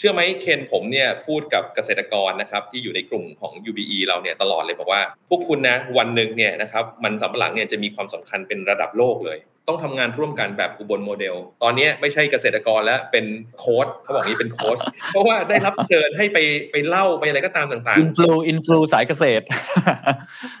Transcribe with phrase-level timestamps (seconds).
[0.00, 13.26] เชื่อไหมเคนผมเนี่ยพูดกับเกษตรกรนะครับที่อยู่ในกลุ่มของ UBE เราเนี่ยตลอดเลยบอกว่า พวกคุณนะวันหนึ่งเนี่ยนะครับมันสำปะหลังเนี่ยจะมีความสำคัญเป็นระดับโลกเลย ต้องทำงานร่วมกันแบบอุบลโมเดล ตอนนี้ไม่ใช่เกษตรกรแล้วเป็น
[13.58, 14.78] โค้ชเขาบอกนี้เป็นโค้ช
[15.12, 16.38] เพราะว่าได้รับเชิญให้ไป
[16.72, 19.44] ไปเล่าไปอะไรก็ตามต่างๆอินฟลูอินฟลูสายเกษตร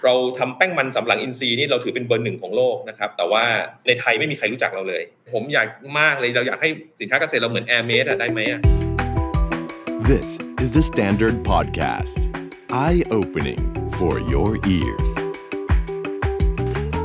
[0.04, 3.42] เราทำแป้งมันสำปะหลังอินทรีย์นี่เราถือเป็นเบอร์หนึ่งของโลกนะครับแต่ว่า
[3.86, 5.02] ในไทยไม่มีใครรู้จักเราเลย
[5.32, 5.66] ผมอยาก
[6.00, 6.70] มากเลยเราอยากให้
[7.00, 8.60] สินค้าเกษตรเราเหมือน Hermès ได้ไหมอะ
[10.16, 10.30] This
[10.60, 12.18] is the Standard Podcast.
[12.86, 13.62] Eye opening
[13.98, 15.12] for your ears.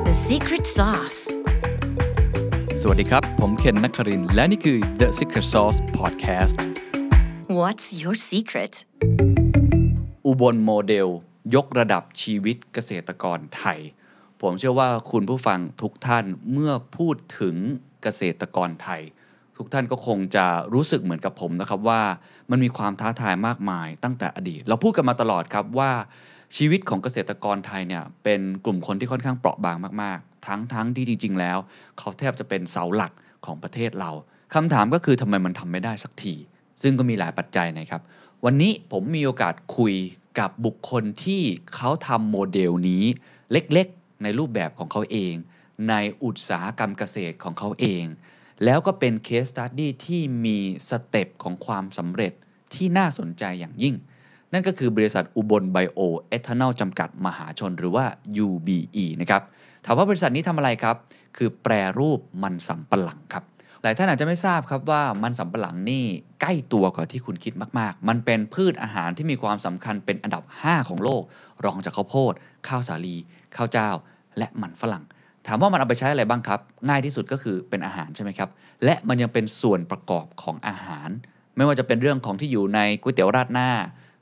[0.07, 1.19] The secret sauce.
[2.81, 6.55] สวัสดีครับ ผมเคนนักครินทร์และนี่คือ The Secret Sauce Podcast
[7.59, 8.73] What's your secret?
[10.25, 11.07] อุบลโมเดล
[11.55, 13.79] ยกระดับชีวิตเกษตรกรไทย
[14.41, 17.55] ผมเชื่อว่าคุณผู้ฟังทุกท่านเมื่อพูดถึง
[18.03, 19.01] เกษตรกรไทย
[19.57, 22.01] ทุกท่านก็คงจะรู้สึกเหมือนกับผมนะครับว่า
[22.51, 25.91] มันมีความท้าทายมากมายตั้งแต่อดีต เราพูดกันมาตลอดครับว่า
[26.55, 31.57] ชีวิตของเกษตรกรไทยเนี่ยเป็นกลุ่มคนที่ค่อนข้างเปราะบางมากๆ ทั้งทั้งที่จริง ๆ แล้ว
[31.99, 33.11] เขาแทบจะเป็นเสาหลัก
[33.45, 34.11] ของประเทศเรา
[34.53, 36.33] คำถามก็คือทำไมมันทำไม่ได้สักที
[36.81, 38.01] ซึ่งก็มีหลายปัจจัยนะครับ
[38.45, 39.95] วันนี้ผมมีโอกาสคุย
[40.39, 41.41] กับบุคคลที่
[41.75, 43.03] เขาทำโมเดลนี้
[43.51, 45.33] เล็กๆ ในรูปแบบของเขาเอง
[45.89, 48.03] ในอุตสาหกรรมเกษตรของเขาเอง
[48.63, 50.57] แล้วก็เป็น case study ที่มี
[50.89, 52.33] step ของความสำเร็จ
[52.73, 53.95] ที่น่าสนใจอย่างยิ่ง
[54.53, 58.05] นั่นก็คือบริษัทอุบลไบโอเอทานอลจำกัดมหาชนหรือว่า
[58.45, 59.41] UBE นะครับ
[59.85, 60.95] ถามว่าบริษัทนี้ทำอะไรครับ
[61.37, 63.43] คือแปรรูปมันสำปะหลังครับ
[63.81, 66.05] หลายท่านอาจจะไม่ทราบครับว่ามันสำปะหลังนี่
[66.41, 71.23] ใกล้ตัวกว่าที่คุณคิดมาก ๆ มันเป็นพืชอาหารที่มีความสำคัญเป็นอันดับ 5 ของโลก
[71.65, 72.33] รองจากข้าวโพด
[72.67, 73.15] ข้าวสาลี
[73.55, 73.89] ข้าวเจ้า
[74.37, 75.03] และมันฝรั่ง
[75.47, 78.49] ถามว่ามันเอาไปใช้อะไรบ้างครับ ง่ายที่สุดก็คือเป็นอาหารใช่ไหมครับ
[78.85, 81.09] และมันยังเป็นส่วนประกอบของอาหาร
[81.55, 83.69] ไม่ว่าจะเป็นเรื่องของที่อยู่ในก๋วยเตี๋ยวราดหน้า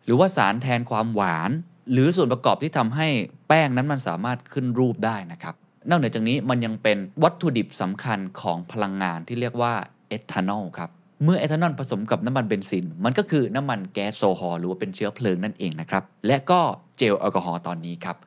[0.05, 1.51] หรือว่าสารแทนความหวาน
[1.91, 3.07] หรือส่วนประกอบที่ทำให้
[3.47, 5.55] แป้งนั้นมันสามารถขึ้นรูปได้นะครับ
[5.89, 9.73] นอกเหนือจากนี้มันยังเป็นวัตถุดิบสำคัญของพลังงานที่เรียกว่า
[10.09, 10.89] เอทานอลครับ
[11.23, 16.59] เมื่อเอทานอลผสมกับน้ำมันเบนซิน มันก็คือน้ำมันแก๊สโซฮอลหรือว่าเป็นเชื้อเพลิงนั่นเองนะครับและก็
[16.97, 18.17] เจลแอลกอฮอล์ตอนนี้ครับ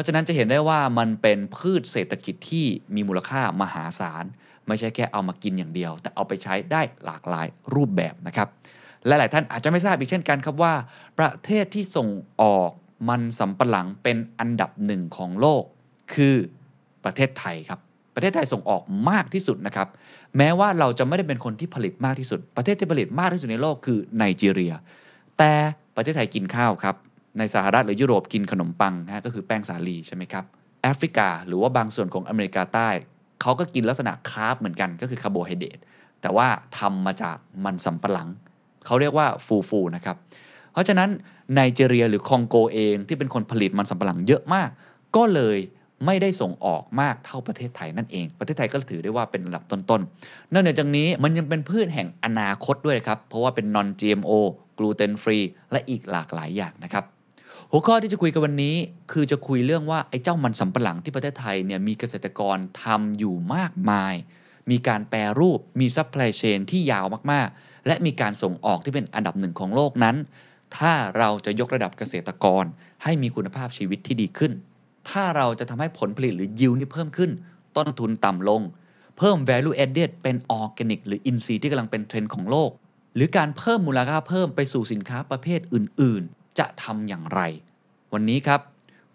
[0.00, 4.24] ราะฉะนั้นจะเห็นได้ว่ามันเป็นพืชเศรษฐกิจที่มีมูลค่ามหาศาล
[4.66, 8.48] ไม่ใช่แค่เอามากินอย่างเดียว แต่เอาไปใช้ได้หลากหลายรูปแบบนะครับ
[9.06, 10.74] และหลายท่านอาจจะไม่ทราบอีกเช่นกันครับว่า
[11.18, 12.08] ประเทศที่ส่ง
[12.42, 12.70] ออก
[13.08, 15.64] มันสำปะหลังเป็นอันดับหนึ่งของโลก
[16.14, 16.36] คือ
[17.04, 17.80] ประเทศไทยครับ
[18.14, 19.88] ประเทศไทยส่งออกมากที่สุดนะครับ
[20.36, 24.74] แม้ว่าเราจะไม่ได้เป็นคนที่ผลิตมากที่สุด ประเทศที่ผลิตมากที่สุดในโลกคือไนจีเรีย
[25.38, 25.52] แต่
[25.96, 26.96] ประเทศไทยกินข้าวครับ
[27.38, 30.44] ในสหรัฐหรือยุโรปกินขนมปังนะฮะก็คือแป้งสาลีใช่ไหมครับ
[30.82, 32.88] แอฟริกา หรือว่าบางส่วนของอเมริกาใต้
[33.40, 35.78] เขาก็กินลักษณะ carb เหมือนกันก็คือคาร์โบไฮเดรต
[36.22, 36.48] แต่ว่า
[36.78, 38.28] ทำมาจากมันสำปะหลัง
[38.86, 40.16] เขาเรียกว่าฟูฟูนะครับ
[40.72, 41.08] เพราะฉะนั้น
[41.54, 44.70] ไนจีเรียหรือคองโกเองที่เป็นคนผลิตมันสำปะหลังเยอะมาก
[45.16, 45.58] ก็เลย
[46.06, 54.32] ไม่ได้ส่งออกมากเท่าประเทศไทยนั่นเอง ประเทศไทยก็ถือได้ว่าเป็นระดับต้นๆนอกจากนี้มันยังเป็นพืชแห่งอนาคตด้วยครับ เพราะว่าเป็น non GMO
[54.78, 57.04] gluten free และอีกหลากหลายอย่างนะครับ
[57.72, 58.76] หัวข้อที่จะคุยกันวันนี้
[59.12, 64.14] คือจะคุยเรื่องว่าไอ้เจ้ามันสำปะหลังที่ประเทศไทยเนี่ยมีเกษตรกรทำอยู่มากมาย
[64.70, 70.16] มีการแปรรูป มี supply chain ที่ยาวมากๆ และมีการส่งออกที่เป็นอันดับหนึ่งของโลกนั้น
[70.76, 72.64] ถ้าเราจะยกระดับเกษตรกร
[73.02, 74.52] ให้มีคุณภาพชีวิตที่ดีขึ้น
[75.10, 77.30] ถ้าเราจะทำให้ผลผลิตหรือยิวนี่เพิ่มขึ้น
[77.76, 78.62] ต้นทุนต่ำลง
[79.18, 82.70] เพิ่ม value added เป็นออร์แกนิกหรืออินทรีย์ที่กำลังเป็นเทรนด์ของโลก
[83.14, 86.24] หรือการเพิ่มมูลค่าเพิ่มไปสู่สินค้าประเภทอื่น
[86.60, 87.40] จะทำอย่างไร
[88.12, 88.60] วันนี้ครับ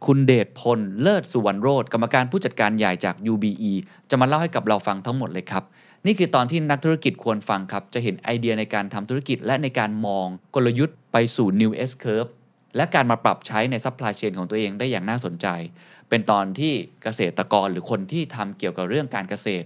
[0.05, 3.71] คุณเดชพนต์ เลิศสุวรรณโรจน์ กรรมการผู้จัดการใหญ่จาก UBE
[4.09, 5.63] จะมาเล่าให้กับเราฟังทั้งหมดเลยครับ
[6.05, 12.29] นี่คือตอนที่นักธุรกิจควรฟังครับ จะเห็นไอเดียในการทำธุรกิจและในการมองกลยุทธ์ไปสู่ New S Curve
[12.75, 15.47] และการมาปรับใช้ใน supply chain ของตัวเองได้อย่างน่าสนใจ
[16.09, 16.73] เป็นตอนที่
[17.03, 19.65] เกษตรกรหรือคนที่ทำเกี่ยวกับเรื่องการเกษตร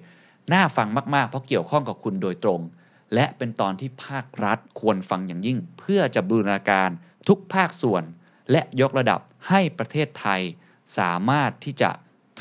[0.53, 2.61] น่าฟังมาก ๆ เพราะเกี่ยวข้องกับคุณโดยตรง
[3.15, 6.89] และเป็นตอนที่ภาครัฐควรฟังอย่างยิ่ง เพื่อจะบูรณาการ
[7.29, 8.03] ทุกภาคส่วน
[8.51, 10.41] และยกระดับให้ประเทศไทย
[10.97, 11.91] สามารถที่จะ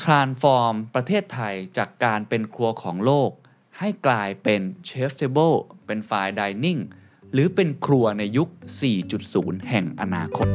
[0.01, 3.31] transform ประเทศไทยจากการเป็นครัวของโลก
[3.79, 5.55] ให้กลายเป็น chef table
[5.85, 6.81] เป็น fine dining
[7.33, 8.49] หรือเป็นครัวในยุค
[9.09, 10.47] 4.0 แห่งอนาคต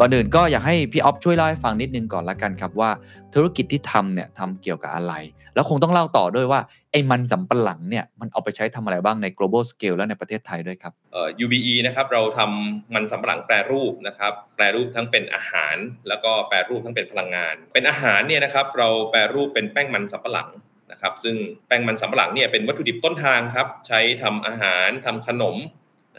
[0.00, 2.90] ก่อนอื่นก็อยากให้พี่ออฟช่วยเล่าให้ฟังนิดนึงก่อนละกันครับว่า
[3.34, 5.14] ธุรกิจที่ทำเนี่ยทำเกี่ยวกับอะไร
[5.54, 6.60] แล้วคงต้องเล่าต่อด้วยว่า
[6.92, 15.76] ไอ้มันสำปะหลังเนี่ยมันเอาไปใช้ทำอะไรบ้างใน global scale และในประเทศไทยด้วยครับเอ่อ UBE นะครับเราทำมันสำปะหลังแปรรูปนะครับแปรรูปทั้งเป็นอาหาร
[16.08, 20.48] แล้วก็แปรรูปทั้งเป็นพลังงาน เป็นอาหารเนี่ยนะครับเราแปรรูปเป็นแป้งมันสำปะหลัง
[20.92, 21.36] นะครับซึ่ง
[21.68, 25.56] แป้งมันสำปะหลังเนี่ยเป็นวัตถุดิบต้นทางครับใช้ทำอาหารทำขนม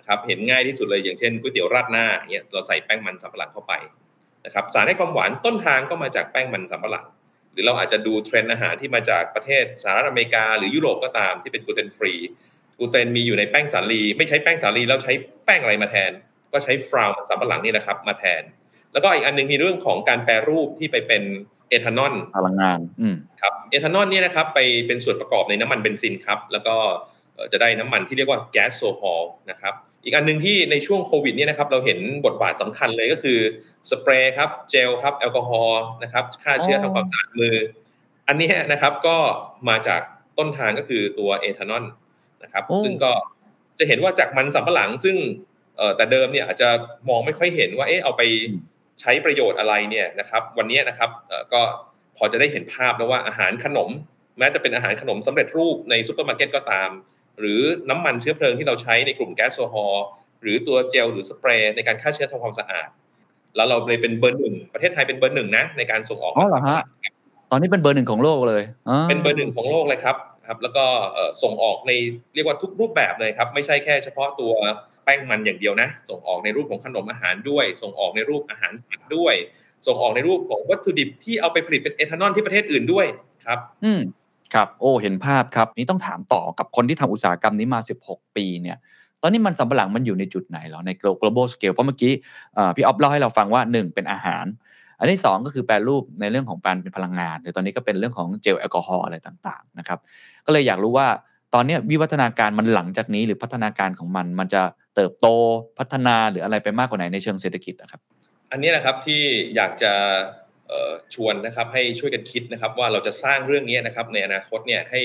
[0.03, 3.73] นะครับเห็นง่ายที่สุดเลยอย่างเช่นก๋วยเตี๋ยวราดหน้าเนี่ยเราใส่แป้งมันสำปะหลังเข้าไป
[4.45, 7.05] นะครับสารให้ความหวานต้นทางก็มาจากแป้งมันสำปะหลัง
[7.53, 12.13] หรือเราอาจจะดูเทรนด์อาหารที่มาจากประเทศสหรัฐอเมริกา หรือยุโรปก็ตามที่เป็น gluten free
[12.77, 15.13] กลูเตนมีอยู่ในแป้งสาลี ไม่ใช้แป้งสาลีแล้วใช้
[15.45, 16.11] แป้งอะไรมาแทน
[16.53, 18.43] ก็ใช้ flour มันสำปะหลังนี่นะครับมาแทน
[18.93, 21.23] แล้วก็อีกอันนึงมีเรื่องของการแปรรูปที่ไปเป็น
[21.69, 26.75] เอทานอลพลังงานอืมครับเอทานอลเนี่ยนะครับไปเป็นส่วนประกอบในน้ำมันเบนซินครับแล้วก็
[27.35, 29.73] เอ่อจะได้น้ำมันที่เรียกว่าแก๊สโซฮอล์นะครับ
[30.03, 33.39] อีกอันหนึ่งที่ในช่วงโควิดเนี่ยนะครับเราเห็นบทบาทสำคัญเลยก็คือ
[33.89, 37.55] สเปรย์ครับเจลครับแอลกอฮอล์นะครับฆ่าเชื้ออ๋อทำความสะอาดมือ
[38.27, 39.17] อันเนี้ยนะครับก็
[39.69, 40.01] มาจาก
[40.37, 41.85] ต้นทางก็คือตัวเอทานอล
[42.43, 43.11] นะครับซึ่งก็
[43.79, 45.15] จะเห็นว่าจากมันสำปะหลังซึ่ง
[45.77, 46.69] เอ่อแต่เดิมเนี่ยอาจจะ
[47.09, 48.21] มองไม่ค่อยเห็นว่าเอ๊ะเอาไป
[49.01, 51.61] ใช้ประโยชน์อะไรเนี่ยนะครับวันเนี้ยนะครับเอ่อก็
[52.17, 53.89] พอจะได้เห็นภาพแล้วว่าอาหารขนม
[54.37, 56.89] แม้จะเป็นอาหารขนมสำเร็จรูปในซูเปอร์มาร์เก็ตก็ตาม
[57.39, 57.59] หรือ
[57.89, 60.05] น้ำมันเชื้อเพลิงที่เราใช้ในกลุ่มแก๊สโซฮอล์
[60.41, 62.89] หรือตัวเจลหรือสเปรย์ในการฆ่าเชื้อทำความสะอาด
[63.55, 66.81] แล้วเราเลยเป็นเบอร์หนึ่งประเทศไทยเป็นเบอร์หนึ่งนะในการส่งออกอ๋อเหรอฮะ
[67.51, 71.91] ตอนนี้เป็นเบอร์หนึ่งของโลกเลยาเป็นเบอร์หนึ่งของโลกเลยครับครับ แล้วก็เอ่อส่งออกใน
[72.35, 74.53] เรียกว่าทุกรูปแบบเลยครับ ไม่ใช่แค่เฉพาะตัว
[75.03, 79.35] แป้งมันอย่างเดียวนะ ส่งออกในรูปของขนมอาหารด้วย ส่งออกในรูปอาหารสัตว์ด้วย
[79.87, 83.05] ส่งออกในรูปของวัตถุดิบที่เอาไปผลิตเป็นเอทานอลที่ประเทศอื่นด้วย
[83.45, 83.99] ครับ อืม
[84.53, 88.77] ครับโอ้เห็นภาพครับนี่ต้องถามต่อกับคนที่ทำอุตสาหกรรมนี้มา 16 ปีเนี่ย
[89.21, 90.91] ตอนนี้มันสำปะหลังมันอยู่ในจุดไหนแล้วใน
[91.21, 92.13] global scale เพราะเมื่อกี้
[92.75, 94.45] พี่ออฟเล่าให้เราฟังว่า 1 เป็นอาหาร
[94.99, 99.99] อันที่ 2 ก็คือแปรรูปในเรื่องของการเป็นพลังงานหรือตอนนี้ก็เป็นเรื่องของเจลแอลกอฮอล์อะไรต่างๆนะครับ
[100.45, 101.07] ก็เลยอยากรู้ว่า
[101.53, 104.61] ตอนนี้วิวัฒนาการมันหลังจากนี้หรือพัฒนาการของมันมันจะ
[104.95, 105.27] เติบโต
[105.79, 108.01] พัฒนาหรืออะไรไปมากกว่าไหนในเชิงเศรษฐกิจนะครับ
[108.51, 109.21] อันนี้นะครับที่
[109.55, 109.91] อยากจะ
[111.15, 115.01] ชวนนะครับให้ช่วยกันคิดนะครับ ว่าเราจะสร้างเรื่องนี้นะครับ ในอนาคตเนี่ยให้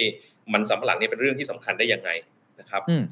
[0.53, 2.11] มันสำปะหลังเนี่ยเป็นเรื่องที่สำคัญได้ยังไง
[2.61, 3.05] นะครับอืม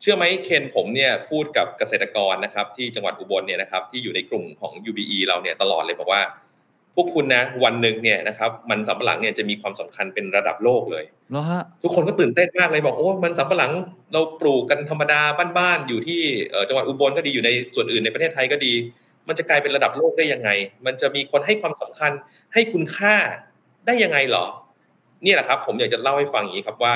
[0.00, 6.22] เชื่อไหมเคนผมเนี่ยพูดกับเกษตรกรนะครับ ที่จังหวัดอุบลเนี่ยนะครับ ที่อยู่ในกลุ่มของ UBE เราเนี่ยตลอดเลยบอกว่า
[6.94, 13.72] พวกคุณนะวันหนึ่งเนี่ยนะครับมันสำปะหลังเนี่ยจะมีความสำคัญเป็นระดับโลกเลยแล้วฮะทุกคนก็ตื่นเต้นมากเลยบอกโอ้มันสำปะหลัง
[14.12, 15.20] เราปลูกกันธรรมดา
[15.58, 16.20] บ้านๆอยู่ที่
[16.50, 18.72] เอ่อจังหวัดอุบลก็ดีอยู่ในส่วนอื่นในประเทศไทยก็ดี
[19.28, 20.50] มันจะกลายเป็นระดับโลกได้ยังไง
[20.86, 22.12] มันจะมีคนให้ความสำคัญ
[22.52, 23.14] ให้คุณค่า
[23.86, 24.46] ได้ยังไงเหรอ
[25.22, 26.94] เนี่ยแหละครับ ผมอยากจะเล่าให้ฟังอย่างนี้ครับว่า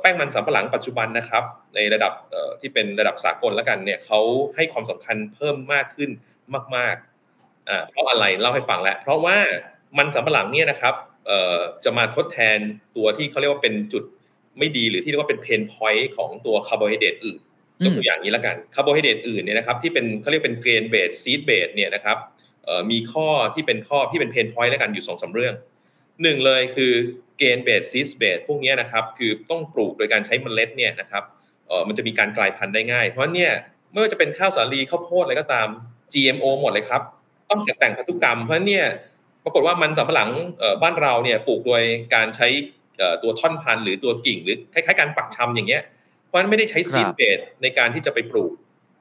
[0.00, 1.44] แป้งมันสำปะหลังปัจจุบันนะครับ
[1.74, 2.12] ในระดับ
[2.60, 4.20] ที่เป็นระดับสากลแล้วกันเนี่ยเขา
[4.56, 6.10] ให้ความสำคัญเพิ่มมากขึ้น
[6.76, 9.36] มากๆเพราะอะไรเล่าให้ฟังแล้วเพราะว่า
[9.98, 10.94] มันสำปะหลังเนี่ยนะครับ
[11.84, 12.58] จะมาทดแทน
[12.96, 14.04] ตัวที่เขาเรียกว่าเป็นจุด
[14.58, 17.40] ไม่ดีหรือที่เรียกว่าเป็น pain point ของตัวคาร์โบไฮเดรตอื่น
[17.82, 22.18] ยกตัวอย่างนี้แล้วกันคาร์โบไฮเดรตอื่นเนี่ยนะครับที่เป็นเขาเรียกเป็น grain based seed based เนี่ยนะครับ
[22.90, 25.54] มีข้อที่เป็นข้อที่เป็น pain point แล้วกันอยู่สองสามเรื่อง
[26.22, 26.92] หนึ่งเลยคือ
[27.38, 31.24] grain based seed based พวกนี้นะครับคือต้องปลูกโดยการใช้เมล็ดเนี่ยนะครับ
[31.88, 33.52] มันจะมีการกลายพันธุ์ได้ง่าย เพราะเนี่ย
[33.92, 35.68] ไม่ว่าจะเป็นข้าวสาลีข้าวโพดอะไรก็ตาม
[36.12, 37.02] GMO หมดเลยครับ
[37.50, 38.84] ต้องแต่งพันธุกรรม เพราะเนี่ย
[39.44, 40.30] ปรากฏว่ามันสำปะหลัง
[40.82, 41.82] บ้านเราเนี่ยปลูกโดย
[42.14, 42.48] การใช้
[43.22, 45.82] ตัวท่อนพันธุ์หรือตัวกิ่งหรือคล้ายๆการปักชำอย่างเงี้ย
[46.34, 48.52] เพราะฉะนั้นไม่ได้ใช้ seed ครับ based ในการที่จะไปปลูก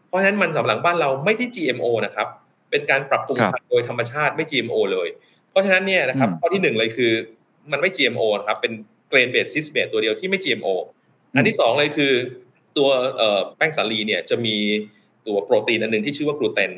[0.07, 2.27] เพราะฉะนั้นมันสำปะหลังบ้านเราไม่ที่ GMO นะครับ
[2.71, 5.07] เป็นการปรับปรุงครับพันธุ์โดยธรรมชาติไม่ GMO เลย
[5.50, 7.12] เพราะฉะนั้นเนี่ยนะครับอืมข้อที่หนึ่งเลยคือ
[7.71, 8.74] มันไม่ GMO นะครับ เป็น
[9.09, 10.69] grain based seed based ตัวเดียวที่ไม่ GMO
[11.35, 12.13] อันที่สองเลยคือ
[12.77, 14.55] ตัวเอ่อแป้งสาลีเนี่ยจะมี
[15.27, 16.72] ตัวโปรตีนอันหนึ่งที่ชื่อว่ากลูเตน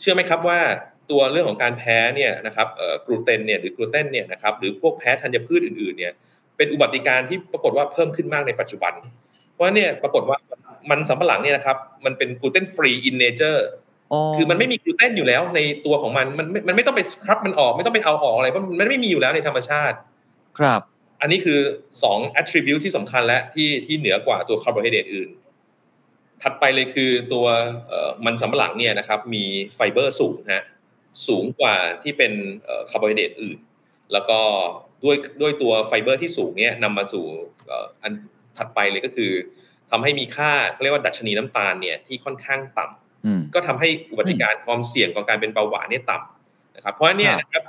[0.00, 0.60] เชื่อไหมครับว่า
[1.10, 6.12] ตัวเรื่องของการแพ้เนี่ยนะครับเอ่อกลูเตนเนี่ยหรือกลูเตนเนี่ยนะครับหรือพวกแพ้ธัญพืชอื่นๆเนี่ย
[6.56, 8.94] เป็นอุบัติการณ์ที่ปรากฏว่าเพิ่มขึ้นมากในปัจจุบัน
[9.54, 10.38] เพราะฉะนั้นเนี่ยปรากฏว่า
[10.90, 13.66] มันสำปะหลังเนี่ยนะครับ มันเป็น gluten free in nature
[14.12, 19.96] อ๋อคือมันไม่มีกลูเตนอยู่แล้วในตัวของมันมันไม่มันไม่ต้องไปสกัดมันออกไม่ต้องไปเอาออกอะไรเพราะมันไม่มีอยู่แล้วในธรรมชาติ
[20.58, 20.80] ครับ
[21.20, 21.60] อันนี้คือ
[22.04, 25.30] 2 attribute ที่สำคัญและที่ที่เหนือกว่าตัวคาร์โบไฮเดรตอื่น
[26.42, 27.46] ถัดไปเลยคือตัว
[27.88, 29.44] เอ่อมันสำปะหลังเนี่ยนะครับ มี
[29.74, 30.64] ไฟเบอร์สูงฮะ
[31.28, 32.32] สูงกว่าที่เป็น
[32.64, 33.58] เอ่อคาร์โบไฮเดรตอื่น
[34.12, 34.38] แล้วก็
[35.04, 37.24] ด้วยด้วยตัวไฟเบอร์ที่สูงเนี่ยนำมาสู่
[37.66, 38.12] เอ่ออัน
[38.58, 39.30] ถัดไปเลยก็คือ
[39.90, 47.64] ทำให้มีค่าเขาเรียกว่าดัชนีน้ำตาลเนี่ยที่ค่อนข้างต่ำอืมก็ทำให้อุบัติการณ์ความเสี่ยงของการเป็นเบาหวานเนี่ยต่ำนะครับ เพราะฉะนั้นเนี่ยครับนะครับ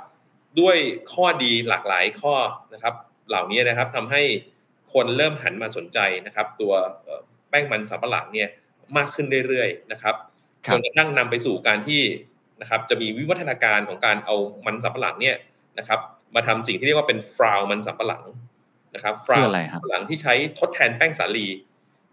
[0.60, 0.76] ด้วย
[1.12, 2.34] ข้อดีหลากหลายข้อ
[2.74, 2.94] นะครับ
[3.28, 4.22] เหล่านี้นะครับทำให้
[4.92, 6.72] คนเริ่มหันมาสนใจนะครับ ตัว
[7.04, 8.48] เอ่อแป้งมันสำปะหลังเนี่ย
[8.96, 10.14] มากขึ้นเรื่อยๆนะครับ
[10.66, 12.02] ครัจบนกระทั่งนำไปสู่การที่
[12.60, 15.36] นะครับ จะมีวิวัฒนาการของการเอามันสำปะหลังเนี่ย
[15.78, 16.00] นะครับ
[16.34, 18.22] มาทำสิ่งที่เรียกว่าเป็นฟราวมันสำปะหลัง
[18.96, 21.48] นะครับฟราคือวอะไรฮะหลังที่ใช้ทดแทนแป้งสาลี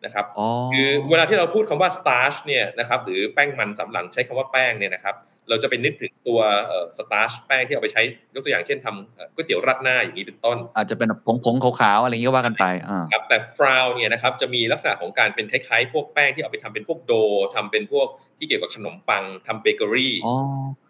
[0.06, 5.16] นะครับอ๋อคือเวลาที่เราพูดคำว่า starch เนี่ยนะครับหรือแป้งมันสำปะหลังใช้คำว่าแป้งเนี่ยนะครับ
[5.50, 8.02] เราจะไปนึกถึงตัวเอ่อ starch แป้งที่เอาไปใช้
[8.34, 17.14] ยกตัวอย่างเช่นทำเอ่อก๋วยเตี๋ยวรัดหน้าอย่างนี้เป็นต้น อาจจะเป็นแบบผงๆขาวๆอะไรอย่างเงี้ยก็ว่ากันไปอ่าครับแต่ฟราวเนี่ยนะครับจะมีลักษณะของการเป็นคล้ายๆ พวกแป้งที่เอาไปทำเป็นพวกโด
[17.56, 20.32] ทำเป็นพวกที่เกี่ยวกับขนมปังทำเบเกอรี่อ๋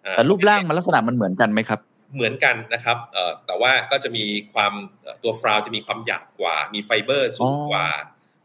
[0.05, 1.79] อาแต่รูปร่างมันลักษณะมันเหมือนกันไหมครับ
[2.13, 7.87] เหมือนกันนะครับเอ่อแต่ว่าก็จะมีความเอ่อตัว flour จะมีความหยาบกว่า มีไฟเบอร์สูงกว่า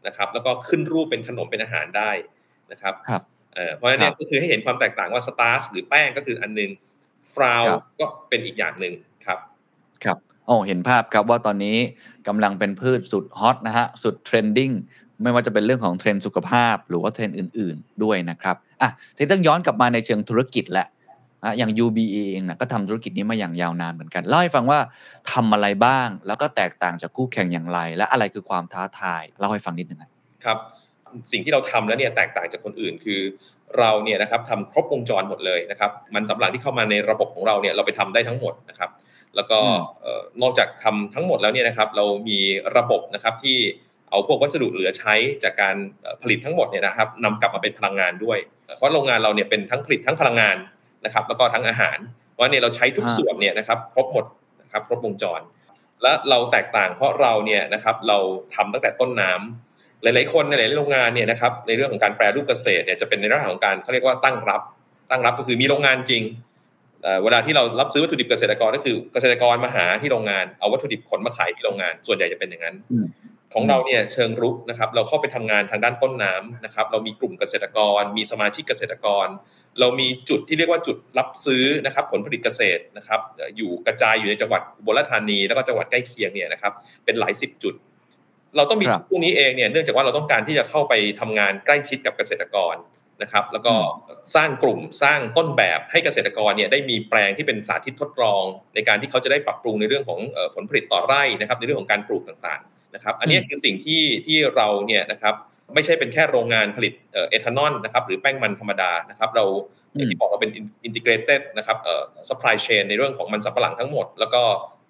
[0.07, 2.11] นะครับ แล้วก็ขึ้นรูปเป็นขนมเป็นอาหารได้
[2.71, 3.21] นะครับครับ
[3.55, 6.71] เอ่อเพราะฉะนั้นเนี่ยครับก็คือให้เห็นความแตกต่างว่า starch หรือแป้งก็คืออันหนึ่ง
[7.33, 8.93] flour ครับก็เป็นอีกอย่างหนึ่ง
[9.25, 9.39] ครับ
[10.03, 11.77] ครับโอ้เห็นภาพครับว่าตอนนี้
[12.27, 14.71] กำลังเป็นพืชสุดฮอตนะฮะสุด trending
[15.23, 20.87] ไม่ว่าจะเป็นเรื่องของเทรนด์สุขภาพ หรือว่าเทรนด์อื่น ๆด้วยนะครับอะทีนี้ต้องย้อนกลับมาในเชิงธุรกิจแหละ
[21.43, 24.79] นะอย่าง UBE เองนะก็ทำธุรกิจนี้มาอย่างยาวนานเหมือนกันเล่าให้ฟังว่า
[25.31, 30.09] ทำอะไรบ้าง แล้วก็แตกต่างจากคู่แข่งอย่างไร และอะไรคือความท้าทายเล่าให้ฟังนิดนึงนะ
[30.45, 30.57] ครับ
[31.31, 33.21] สิ่งที่เราทำแล้วเนี่ยแตกต่างจากคนอื่นคือ
[33.79, 38.89] เราเนี่ยนะครับทำครบวงจรหมดเลยนะครับมันสำปะหลังที่เข้ามาในระบบของเราเนี่ยเราไปทำได้ทั้งหมดนะครับ
[39.35, 42.39] แล้วก็อืมเอ่อนอกจากทำทั้งหมดแล้วเนี่ยนะครับเรามี
[42.77, 43.57] ระบบนะครับที่
[44.09, 48.39] เอาพวกวัสดุเหลือใช้จากการเอ่อผลิตทั้งหมดเนี่ยนะครับนำกลับมาเป็นพลังงานด้วย
[48.77, 50.55] เพราะโรงงานเราเนี่ยเป็นทั้งผลิตทั้งพลังงาน
[51.05, 51.97] นะครับแล้วก็ทั้งอาหาร
[52.31, 54.25] เพราะเนี่ยเราใช้ทุกอ่าส่วนเนี่ยนะครับครบหมด
[54.61, 55.41] นะครับครบวงจร
[56.01, 58.17] และเราแตกต่างเพราะเราเนี่ยนะครับเรา
[58.55, 64.61] ทำตั้งแต่ต้นน้ำหลาย ๆ คนในหลายๆโรงงานเนี่ยนะครับในเรื่องของการแปรรูปเกษตรเนี่ยจะเป็นในเรื่องของการเขาเรียกว่าตั้งรับ
[65.11, 66.23] ตั้งรับก็คือมีโรงงานจริง
[67.03, 73.05] เอ่อเวลาที่เรารับซื้อวัตถุดิบเกษตรกรก็คือเกษตรกรมาหาที่โรงงานเอาวัตถุดิบขนมาขายที่โรงงาน ส่วนใหญ่จะเป็นอย่างนั้นอืม
[73.53, 79.27] ของเราเนี่ยเชิงรุกนะครับเราเข้าไปทำงานทางด้านต้นน้ำนะครับเรามีกลุ่มเกษตรกร มีสมาชิกเกษตรกร
[79.79, 86.73] เรามีจุดที่เรียกว่าจุดรับซื้อนะครับผลผลิตเกษตรนะครับเอ่ออยู่กระจายอยู่ในจังหวัดอุบลราชธานี แล้วก็จังหวัดใกล้เคียงเนี่ยนะครับ
[87.05, 87.73] เป็นหลายสิบจุด
[88.57, 92.75] เราต้องมีครับพวกนี้เองเนี่ยเนื่องจากว่าเราต้องการที่จะเข้าไปทำงานใกล้ชิดกับเกษตรกร
[93.21, 93.73] นะครับแล้วก็
[94.35, 98.43] สร้างกลุ่มสร้างต้นแบบให้เกษตรกรเนี่ยได้มีแปลงที่เป็นสาธิตทดลอง
[98.75, 105.35] ในการที่เขาจะได้ปรับปรุงในเรื่องของเอ่อผลผลิตต่อไร่นะครับในเรื่องของการปลูกต่างๆ นะครับ อันนี้คือสิ่งที่ที่เราเนี่ยนะครับ
[105.73, 109.45] ไม่ใช่เป็นแค่โรงงานผลิตเอ่อเอทานอลนะครับหรือแป้งมันธรรมดานะครับเรา
[109.93, 110.51] อย่างที่บอกเราเป็น
[110.85, 114.41] integrated นะครับเอ่อ supply chain ในเรื่องของมันสำปะหลังทั้งหมด แล้วก็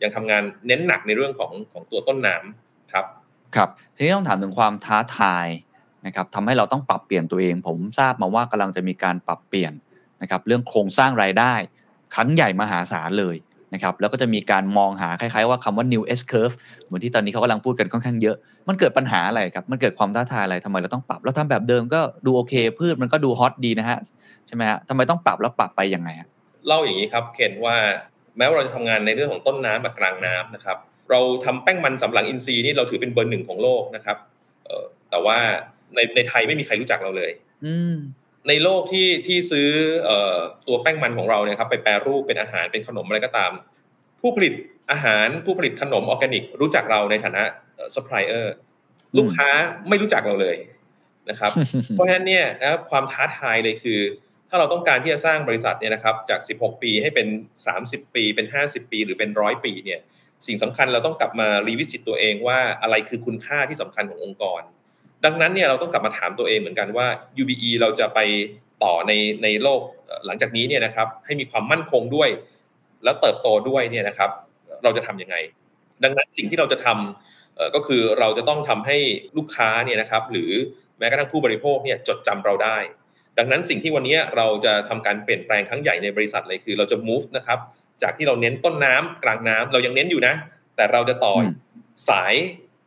[0.03, 3.05] ยังทำงานเน้นหนักในเรื่องของของตัวต้นน้ำครับ
[3.55, 5.47] ครับทีนี้ต้องถามถึงความท้าทาย
[6.05, 9.73] นะครับทำให้เราต้องปรับเปลี่ยนตัวเอง ผมทราบมาว่ากำลังจะมีการปรับเปลี่ยน
[10.21, 11.53] นะครับเรื่องโครงสร้างรายได้
[12.13, 13.35] ครั้งใหญ่มหาศาลเลย
[13.73, 18.35] นะครับแล้วก็จะมีการมองหาคล้ายๆว่าคำว่า new S curve เหมือนที่ตอนนี้เขากำลังพูดกันค่อนข้างเยอะ
[18.67, 23.99] มันเกิดปัญหาอะไรครับ มันเกิดความท้าทายอะไรทำไมเราต้องปรับเราทำแบบเดิมก็ดูโอเค พืชมันก็ดูฮอตดีนะฮะ
[24.47, 26.27] ใช่ไหมฮะทำไมต้องปรับแล้วปรับไปยังไงฮะ
[26.67, 27.77] เล่าอย่างนี้ครับเคนว่า
[28.37, 30.77] แม้ว่าเราจะทำงานในเรื่องของต้นน้ำกับกลางน้ำนะครับ
[31.11, 34.17] เราทำแป้งมันสำปะหลังอินทรีย์นี่เราถือเป็นเบอร์หนึ่งของโลกนะครับ
[34.65, 35.37] เอ่อแต่ว่า
[35.95, 37.31] ในในไทยไม่มีใครรู้จักเราเลย
[37.65, 37.95] อืม
[38.47, 39.69] ในโลกที่ที่ซื้อ
[40.03, 43.51] เอ่อตัวแป้งมันของเราเนี่ยครับไปแปรรูปเป็นอาหารเป็นขนมอะไรก็ตาม
[44.21, 44.53] ผู้ผลิต
[44.91, 47.43] อาหารผู้ผลิตขนมออร์แกนิก รู้จักเราในฐานะ
[47.95, 48.53] ซัพพลายเออร์
[49.17, 49.49] ลูกค้า
[49.89, 50.57] ไม่รู้จักเราเลย
[51.29, 51.51] นะครับ
[51.91, 53.99] เพราะฉะนั้นเนี่ยนะครับความท้าทายเลยคือ
[54.49, 57.27] ถ้าเราต้องการที่จะสร้างบริษัทเนี่ยนะครับจาก 16 ปีให้เป็น
[57.71, 59.99] 30 ปีเป็น 50 ปีหรือเป็นร้อยปีเนี่ย
[60.47, 64.61] สิ่งสำคัญเราต้องกลับมา revisit ตัวเองว่าอะไรคือคุณค่าที่สำคัญขององค์กร
[65.25, 67.07] ดังนั้นเนี่ยเราต้องกลับมาถามตัวเองเหมือนกันว่า
[67.41, 68.19] UBE เราจะไป
[68.83, 69.11] ต่อใน
[69.43, 72.29] ในโลกเอ่อหลังจากนี้เนี่ยนะครับ ให้มีความมั่นคงด้วย
[73.03, 74.29] แล้วเติบโตด้วยเนี่ยนะครับ
[74.83, 75.35] เราจะทำยังไง
[76.03, 78.97] ดังนั้นสิ่งที่เราจะทำเอ่อก็คือเราจะต้องทำให้
[79.37, 80.51] ลูกค้าเนี่ยนะครับ หรือ
[80.97, 82.77] แม้กระทั่งผู้บริโภคเนี่ยจดจำเราได้
[83.37, 87.59] ดังนั้นสิ่งที่วันนี้เราจะทำการเปลี่ยนแปลงครั้งใหญ่ในบริษัทเลยคือ เราจะ move นะครับ
[88.01, 90.33] จากที่เราเน้นต้นน้ำกลางน้ำเรายังเน้นอยู่นะ
[90.75, 91.47] แต่เราจะต่ออืม
[92.09, 92.35] สาย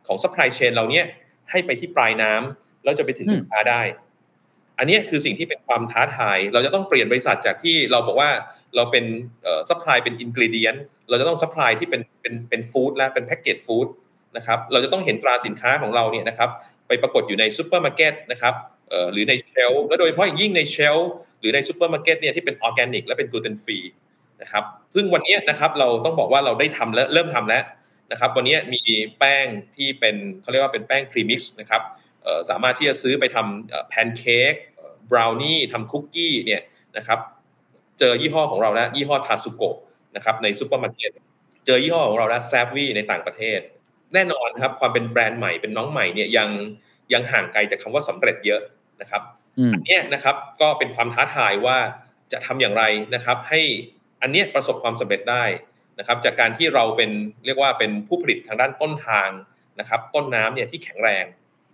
[0.07, 1.05] ของ supply chain เราเนี่ย
[1.53, 3.81] ให้ไปที่ปลายน้ำแล้วจะไปถึงอืมลูกค้าได้
[4.79, 8.29] อันเนี้ยคือสิ่งที่เป็นความท้าทาย เราจะต้องเปลี่ยนบริษัทจากที่เราบอกว่า
[8.75, 9.05] เราเป็น
[9.43, 10.79] เอ่อ supply เป็น ingredient
[11.09, 13.87] เราจะต้อง supply ที่เป็นเป็นเป็น food และเป็น package food
[14.37, 16.49] นะครับ เราจะต้องเห็นตราสินค้าของเราเนี่ยนะครับ
[16.87, 18.53] ไปปรากฏอยู่ในซูเปอร์มาร์เก็ตนะครับ
[18.89, 23.77] เอ่อหรือใน shelf และโดยเฉพาะอย่างยิ่งใน shelf หรือในซูเปอร์มาร์เก็ตเนี่ยที่เป็นออร์แกนิกและเป็น gluten free
[24.41, 24.63] นะครับ
[24.95, 27.63] ซึ่งวันนี้นะครับเราต้องบอกว่าเราได้ทำและเริ่มทำแล้ว
[28.13, 28.81] นะครับวันนี้มี
[29.19, 31.81] แป้งที่เป็นเขาเรียกว่าเป็นแป้ง premix นะครับ
[32.23, 34.53] เอ่อสามารถที่จะซื้อไปทำแพนเค้ก
[35.11, 36.61] บราวนี่ทำคุกกี้เนี่ย
[36.97, 37.19] นะครับ
[37.99, 39.77] เจอยี่ห้อของเราแล้วยี่ห้อทาสุโกะ
[40.15, 41.11] นะครับในซูเปอร์มาร์เก็ต
[41.65, 43.59] เจอยี่ห้อของเราแล้วแซฟวีในต่างประเทศ
[44.13, 46.49] แน่นอนครับความเป็นแบรนด์ใหม่เป็นน้องใหม่เนี่ยยัง
[47.13, 48.61] ยังห่างไกลจากคำว่าสำเร็จเยอะ
[49.01, 49.21] นะครับ
[49.59, 51.77] อืมเนี่ยนะครับก็เป็นความท้าทายว่า
[52.31, 52.83] จะทำอย่างไร
[53.15, 53.61] นะครับ ให้
[54.21, 55.43] อันเนี้ยประสบความสำเร็จได้
[55.99, 57.11] นะครับจากการที่เราเป็น
[57.45, 59.29] เรียกว่าเป็นผู้ผลิตทางด้านต้นทาง
[59.79, 61.25] นะครับต้นน้ำเนี่ยที่แข็งแรง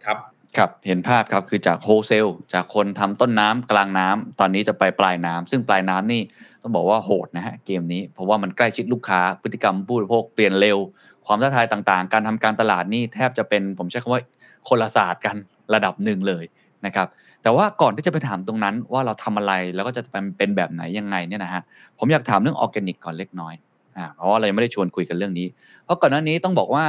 [0.05, 0.17] ครับ
[0.57, 6.21] ครับเห็นภาพครับคือจากโฮเซลจากคนทำต้นน้ำกลางน้ำตอนนี้จะไปปลายน้ำซึ่งปลายน้ำนี่
[6.61, 10.77] ต้องบอกว่าโหดนะฮะเกมนี้ เพราะว่ามันใกล้ชิดลูกค้าพฤติกรรมผู้บริโภคเปลี่ยนเร็ว
[11.25, 14.21] ความท้าทายต่างๆ การทำการตลาดนี่แทบจะเป็นผมใช้คำว่า
[14.69, 15.35] คนละศาสตร์กัน
[15.73, 16.43] ระดับหนึ่งเลย
[16.85, 17.07] นะครับ
[17.43, 21.61] แต่ว่าก่อนที่จะไปถามตรงนั้นว่าเราทำอะไรแล้วก็จะเป็นเป็นแบบไหนยังไงเนี่ยนะฮะ
[21.97, 23.53] ผมอยากถามเรื่องออร์แกนิกก่อนเล็กน้อย
[23.99, 25.47] อ่าเพราะว่าเรายังไม่ได้ชวนคุยกันเรื่องนี้
[25.83, 26.85] เพราะก่อนหน้านี้ต้องบอกว่า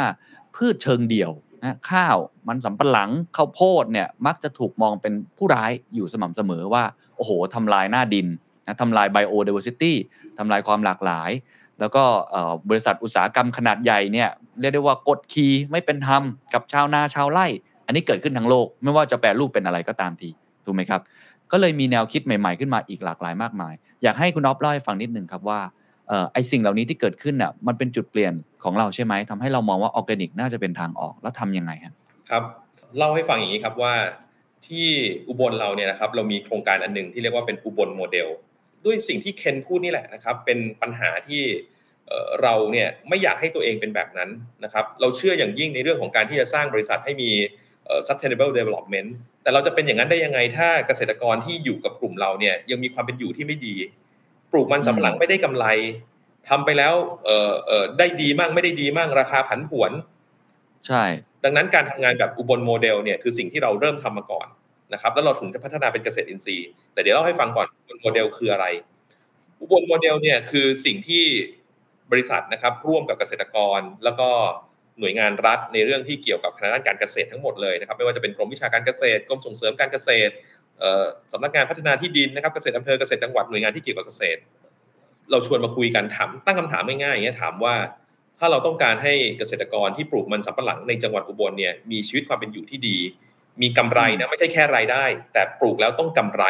[0.56, 1.30] พืชเชิงเดี่ยว
[1.64, 2.16] นะข้าว
[2.48, 6.84] มันสำปะหลังข้าวโพดเนี่ยมักจะถูกมองเป็นผู้ร้ายอยู่สม่ำเสมอว่า
[7.16, 8.26] โอ้โหทำลายหน้าดิน
[8.66, 9.96] นะทำลาย biodiversity
[10.38, 11.30] ทำลายความหลากหลาย
[11.80, 12.02] แล้วก็
[12.68, 14.28] บริษัทอุตสาหกรรมขนาดใหญ่เนี่ย
[14.60, 16.22] เรียกได้ว่ากดขี่ไม่เป็นธรรม
[16.54, 17.46] กับชาวนาชาวไร่
[17.86, 20.30] อันนี้เกิดขึ้นทั้งโลก ไม่ว่าจะแปรรูปเป็นอะไรก็ตามที
[20.64, 21.00] ถูกไหมครับ
[21.52, 25.60] ก็เลยมีแนวคิดใหม่ ๆขึ้นมาอีกหลากหลายมากมาย อยากให้คุณอ๊อฟเล่าให้ฟังนิดนึงครับว่า
[26.32, 28.32] ไอสิ่งเหล่านี้ที่เกิดขึ้นน่ะมันเป็นจุดเปลี่ยน
[28.64, 31.94] ของเราใช่ไหมทำให้เรามองว่าออร์แกนิกน่าจะเป็นทางออกแล้วทำยังไงฮะ
[32.30, 32.42] ครับ
[32.96, 33.94] เล่าให้ฟังอย่างนี้ครับว่า
[34.66, 34.86] ที่
[35.28, 38.28] อุบลเราเนี่ยนะครับเรามีโครงการอันหนึ่งที่เรียกว่าเป็นอุบลโมเดล
[38.84, 41.42] ด้วยสิ่งที่เคนพูดนี่แหละนะครับ เป็นปัญหาที่
[42.42, 44.30] เราเนี่ยไม่อยากให้ตัวเองเป็นแบบนั้น
[44.64, 47.30] นะครับ เราเชื่ออย่างยิ่งในเรื่องของการที่จะสร้างบริษัทให้มี
[48.06, 49.08] sustainable development
[49.42, 53.74] แต่เราจะเป็นอย่างนั้นได้ยังไงถ้าเกษตรกรที่อยู่กับกลุ่มเราเนี่ยยังมีความเป็นอยู่ที่ไม่ดี
[54.50, 55.66] ปลูกมันสำปะหลังไม่ได้กำไร
[56.48, 59.92] ทำไปแล้วเอ่อเอ่อได้ดีมั่งไม่ได้ดีมั่งราคาผันผวน
[60.86, 61.04] ใช่
[61.44, 64.46] ดังนั้นการทำงานแบบอุบลโมเดลเนี่ยคือสิ่งที่เราเริ่มทำมาก่อน
[64.92, 68.66] นะครับแล้วเราถึงจะพัฒนาเป็นเกษตรอินทรีย์ แต่เดี๋ยวเล่าให้ฟังก่อนอุบลโมเดลคืออะไร
[69.60, 71.24] อุบลโมเดลเนี่ยคือสิ่งที่
[72.10, 74.28] บริษัทนะครับร่วมกับเกษตรกรแล้วก็
[75.00, 80.38] หน่วยงานรัฐในเรื่องที่เกี่ยวกับทางด้านการเกษตรทั้งหมดเลยนะครับไม่ว่าจะเป็นกรมวิชาการเกษตรกรมส่งเสริมการเกษตรเอ่อ
[81.32, 84.40] สำนักงานพัฒนาที่ดินนะครับเกษตรอำเภอเกษตรจังหวัดหน่วยงานที่เกี่ยวกับเกษตร
[85.30, 87.74] เราชวนมาคุยกันถามตั้งคำถามง่ายๆอย่างเงี้ยถามว่า
[88.38, 92.96] ถ้าเราต้องการให้เกษตรกรที่ปลูกมันสำปะหลังในจังหวัดอุบลเนี่ยมีชีวิตความเป็นอยู่ที่ดี
[93.62, 96.44] มีกำไรนะไม่ใช่แค่รายได้ แต่ปลูกแล้วต้องกำไร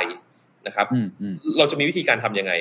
[0.67, 2.53] นะครับอืมอืมเราจะมีวิธีการทำยังไง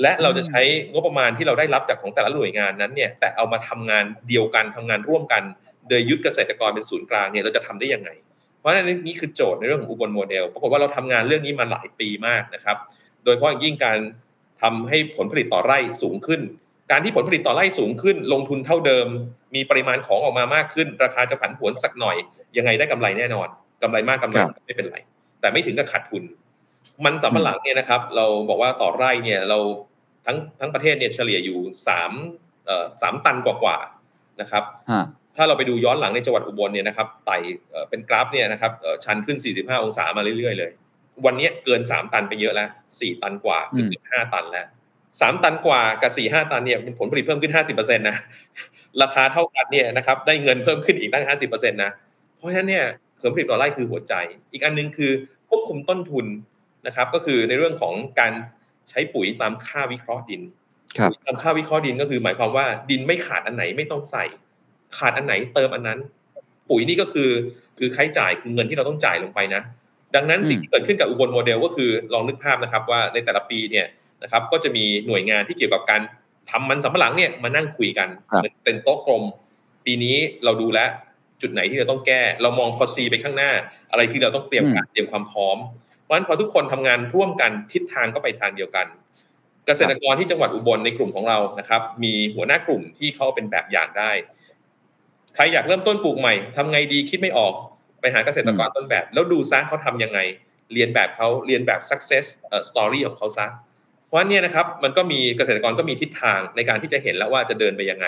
[0.00, 0.60] และเราจะใช้
[0.92, 5.42] งบประมาณที่เราได้รับจากของแต่ละหน่วยงานนั้นเนี่ย แต่เอามาทำงานเดียวกันทำงานร่วมกัน
[5.88, 8.10] โดยยึดเกษตรกรเป็นศูนย์กลางเนี่ยเราจะทำได้ยังไง
[8.62, 12.76] เพราะฉะนั้นนี่คือโจทย์ในเรื่องของอุบลโมเดลปรากฏว่าเราทำงานเรื่องนี้มาหลายปีมากนะครับ
[13.24, 13.98] โดยเฉพาะอย่างยิ่งการ
[14.62, 16.40] ทำให้ผลผลิตต่อไร่สูงขึ้น
[16.90, 19.06] การที่ผลผลิตต่อไร่สูงขึ้น ลงทุนเท่าเดิม
[19.54, 22.16] มีปริมาณของออกมามากขึ้น ราคาจะผันผวนสักหน่อย
[22.56, 23.48] ยังไงได้กำไรแน่นอน
[23.82, 24.96] กำไรมากกำไรครับไม่เป็นไร
[25.40, 26.22] แต่ไม่ถึงกับขาดทุน
[27.04, 29.58] มันสำปะหลังเนี่ยนะครับ เราบอกว่าต่อไร่เนี่ยเรา
[30.26, 32.12] ทั้งทั้งประเทศเนี่ยเฉลี่ยอยู่สาม
[32.66, 35.02] เอ่อสามตันกว่าๆนะครับฮะ
[35.36, 37.36] ถ้าเราไปดูย้อนหลังในจังหวัดอุบลเนี่ยนะครับไต่
[37.70, 40.70] เอ่อเป็นกราฟเนี่ยนะครับเอ่อชันขึ้น 45 องศามาเรื่อยๆเลย
[41.24, 44.66] วันนี้เกิน 3 ตันไปเยอะแล้ว 4 ตันกว่าเกือบเกือบ5ตันแล้ว
[45.10, 48.16] 3ตันกว่ากับ4 5ตันเนี่ยเป็นผลผลิตเพิ่มขึ้น50%นะ
[49.02, 51.90] ราคาเท่ากันเนี่ยนะครับได้เงินเพิ่มขึ้นอีกตั้ง50%นะ
[52.36, 52.84] เพราะฉะนั้นเนี่ย
[53.20, 54.14] ผลผลิตต่อไร่คือหัวใจ
[54.52, 55.10] อีกอันหนึงคือ
[55.48, 56.26] ควบคุมต้นทุน
[56.86, 58.32] นะครับ ก็คือในเรื่องของการ
[58.88, 60.42] ใช้ปุ๋ยตามค่าวิเคราะห์ดิน
[60.98, 64.24] ครับตามค่าวิเคราะห์ดินก็คือ หมายความว่าดินไม่ขาดอันไหนไม่ต้องใส่
[64.96, 65.98] ขาดอันไหนเติมอันนั้น
[66.70, 67.30] ปุ๋ยนี่ก็คือ
[67.78, 69.62] คือค่าใช้จ่ายคือเงินที่เราต้องจ่ายลงไปนะ
[70.14, 73.86] ดังนั้นอืมสิ่งที่เกิดขึ้นกับอุบลโมเดลก็คือลองนึกภาพนะครับว่าในแต่ละปีเนี่ย
[74.22, 76.00] นะครับก็จะมีหน่วยงานที่เกี่ยวกับการ
[76.50, 79.22] ทำมันสำปะหลังเนี่ยมานั่งคุยกันครับเหมือนเป็นโต๊ะกลม
[79.86, 80.88] ปีนี้เราดูแลว
[81.40, 83.50] จุดไหนที่เราต้องแก้ เรามองฟอซีไปข้างหน้า
[83.90, 85.58] อะไรที่เราต้องเตรียมการเตรียมความพร้อม
[86.02, 88.86] เพราะฉะนั้นพอทุกคนทำงานร่วมกันทิศทางก็ไปทางเดียวกัน
[89.66, 94.10] เกษตรกรที่จังหวัดอุบลในกลุ่มของเรานะครับ มีหัวหน้ากลุ่มที่เขาเป็นแบบอย่างได้
[95.34, 97.52] ใครอยากเริ่มต้นปลูกใหม่ทำไงดีคิดไม่ออก
[98.00, 100.18] ไปหาเกษตรกรต้นแบบ แล้วดูซะเขาทำยังไง
[100.72, 103.46] เลียนแบบเขาเลียนแบบ success เอ่อ story ของเขาซะ
[104.06, 108.06] เพราะฉะนั้นเนี่ยนะครับมันก็มีเกษตรกรก็มีทิศทางในการที่จะเห็นแล้วว่าจะเดินไปยังไง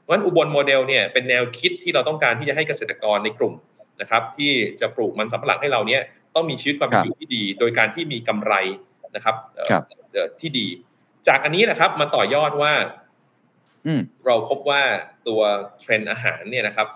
[0.00, 3.54] เพราะฉะนั้นอุบลโมเดลเนี่ยเป็นแนวคิดที่เราต้องการที่จะให้เกษตรกรในกลุ่ม
[4.00, 6.02] นะครับ ที่จะปลูกมันสำปะหลังให้เราเนี่ย
[6.34, 8.54] ต้องมีชีวิตความเป็นอยู่ที่ดี โดยการที่มีกำไร
[9.14, 10.66] นะครับเอ่อครับเอ่อที่ดี
[11.28, 13.05] จากอันนี้นะครับมาต่อยอดว่าอืม
[14.26, 14.82] เราพบว่า
[15.28, 15.40] ตัว
[15.80, 16.88] เทรนด์อาหารเนี่ยนะครับ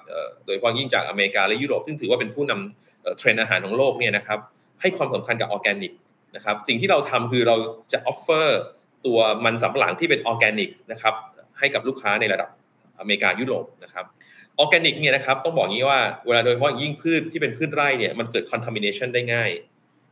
[0.44, 4.38] โดยเฉพาะยิ่งจากอเมริกาและยุโรปซึ่งถือว่าเป็นผู้นำเอ่อเทรนด์อาหารของโลกเนี่ยนะครับ
[4.80, 5.92] ให้ความสำคัญกับออร์แกนิก
[6.36, 7.56] นะครับสิ่งที่เราทำคือเรา
[7.92, 8.60] จะ offer
[9.06, 11.14] ตัวมันสำปะหลังที่เป็นออร์แกนิกนะครับ
[11.58, 12.48] ให้กับลูกค้าในระดับ
[13.00, 14.04] อเมริกายุโรปนะครับ
[14.58, 19.50] ออร์แกนิกเนี่ยนะครับต้องบอกงี้ว่าเวลาโดยเฉพาะยิ่งพืชที่เป็นพืชไร่เนี่ยมันเกิด contamination ได้ง่าย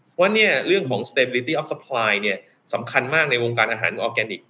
[0.08, 2.38] เพราะเนี่ยเรื่องของ stability of supply เนี่ย
[2.72, 4.40] สำคัญมากในวงการอาหารออร์แกนิก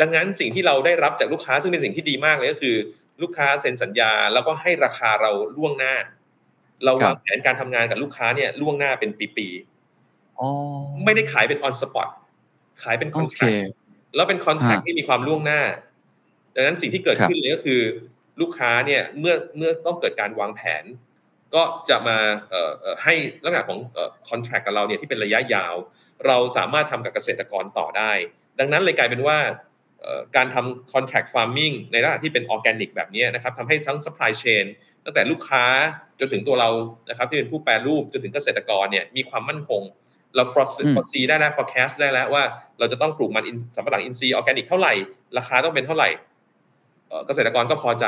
[0.00, 2.76] ดังนั้นสิ่งที่เราได้รับจากลูกค้าซึ่งเป็นสิ่งที่ดีมากเลยก็คือ
[3.22, 5.94] ลูกค้าเซ็นสัญญา แล้วก็ให้ราคาเราล่วงหน้า
[6.84, 9.48] เราครัวาบงแผนการทำงานกับลูกค้าเนี่ยล่วงหน้าเป็นปี
[10.40, 12.08] อ๋อๆไม่ได้ขายเป็น on spot
[12.82, 13.70] ขายเป็นโอเค contract
[14.14, 15.62] แล้วเป็น contract ฮะที่มีความล่วงหน้า
[16.54, 17.80] ดังนั้นสิ่งที่เกิดครับขึ้นเลยก็คือ
[18.40, 20.84] ลูกค้าเนี่ยเมื่อเมื่อต้องเกิดการวางแผน
[21.54, 22.18] ก็จะมา
[22.50, 23.78] เอ่อเอ่อให้ลักษณะของ
[24.28, 25.74] คอนแทรคกับเราเนี่ยที่เป็นระยะยาว
[26.26, 28.12] เราสามารถทำกับเกษตรกรต่อได้
[28.58, 29.58] ดังนั้นเลยกลายเป็นว่าเอ่อ
[30.36, 34.64] การทำ contract farming ในลักษณะที่เป็นออร์แกนิกแบบนี้นะครับทำให้ทั้ง supply chain
[35.04, 35.64] ตั้งแต่ลูกค้า
[36.20, 36.70] จนถึงตัวเรา
[37.08, 39.82] นะครับที่เป็นผู้แปรรูปจนถึงเกษตรกรเนี่ยมีความมั่นคง
[40.36, 42.42] เราอืม foresee ได้แล้ว forecast ได้แล้วว่า
[42.78, 44.92] เราจะต้องปลูกมันอินสำปะหลังอินทรีย์ออร์แกนิกเท่าไหร่
[45.38, 46.08] ราคาต้องเป็นเท่าไหร่
[47.08, 48.04] เอ่อเกษตรกรก็พอใจ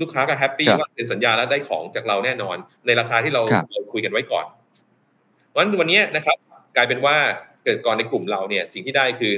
[0.00, 2.56] ลูกค้าก็ happy ครับว่าเซ็นสัญญาแล้วได้ของจากเราแน่นอน
[2.86, 4.46] ในราคาที่เราครับเราคุยกันไว้ก่อน
[5.48, 6.36] เพราะฉะนั้นวันนี้นะครับ
[6.76, 7.16] กลายเป็นว่า
[7.62, 9.34] เกษตรกรในกลุ่มเราเนี่ยสิ่งที่ได้คือ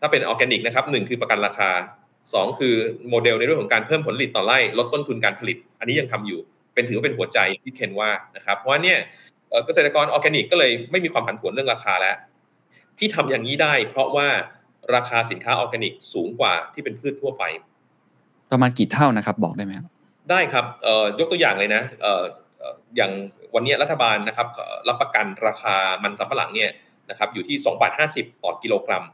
[0.00, 1.70] ถ้าเป็นออร์แกนิกนะครับหนึ่งคือประกันราคา
[2.32, 2.74] สองคือ
[3.08, 6.40] โมเดลในเรื่องของการเพิ่มผลผลิตต่อไร่ลดต้นทุนการผลิต อันนี้ยังทำอยู่
[6.74, 8.98] เป็นถือว่าเป็นหัวใจที่เคนว่านะครับ เพราะว่าเนี่ย
[9.48, 12.16] เอ่อเกษตรกรออร์แกนิกก็เลยไม่มีความผันผวนเรื่องราคาแล้ว
[12.98, 14.28] ที่ทำอย่างนี้ได้ เพราะว่า
[14.94, 17.44] ราคาสินค้าออร์แกนิกสูงกว่าที่เป็นพืชทั่วไป
[18.52, 19.86] ประมาณกี่เท่านะครับบอกได้ไหมครับ
[20.30, 22.22] ได้ครับเอ่อยกตัวอย่างเลยนะเอ่อ
[22.58, 23.12] เอ่ออย่าง
[23.54, 26.70] วันนี้รัฐบาลนะครับเอ่อรับประกันราคามันสำปะหลังเนี่ย
[27.10, 29.04] นะครับอยู่ที่2บาท50 ต่อกิโลกรัม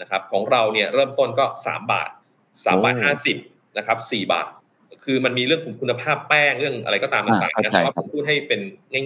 [0.00, 2.10] นะครับของเราเนี่ยเริ่มต้นก็ 3 บาท
[2.46, 3.10] 3บาทโอ้
[3.48, 4.48] 50นะครับ4บาท
[5.04, 8.60] คือมันมีเรื่องของคุณภาพแป้งเรื่องอะไรก็ตามต่างๆอ่านะเข้าใจแต่ว่าคผรับมพูดให้เป็น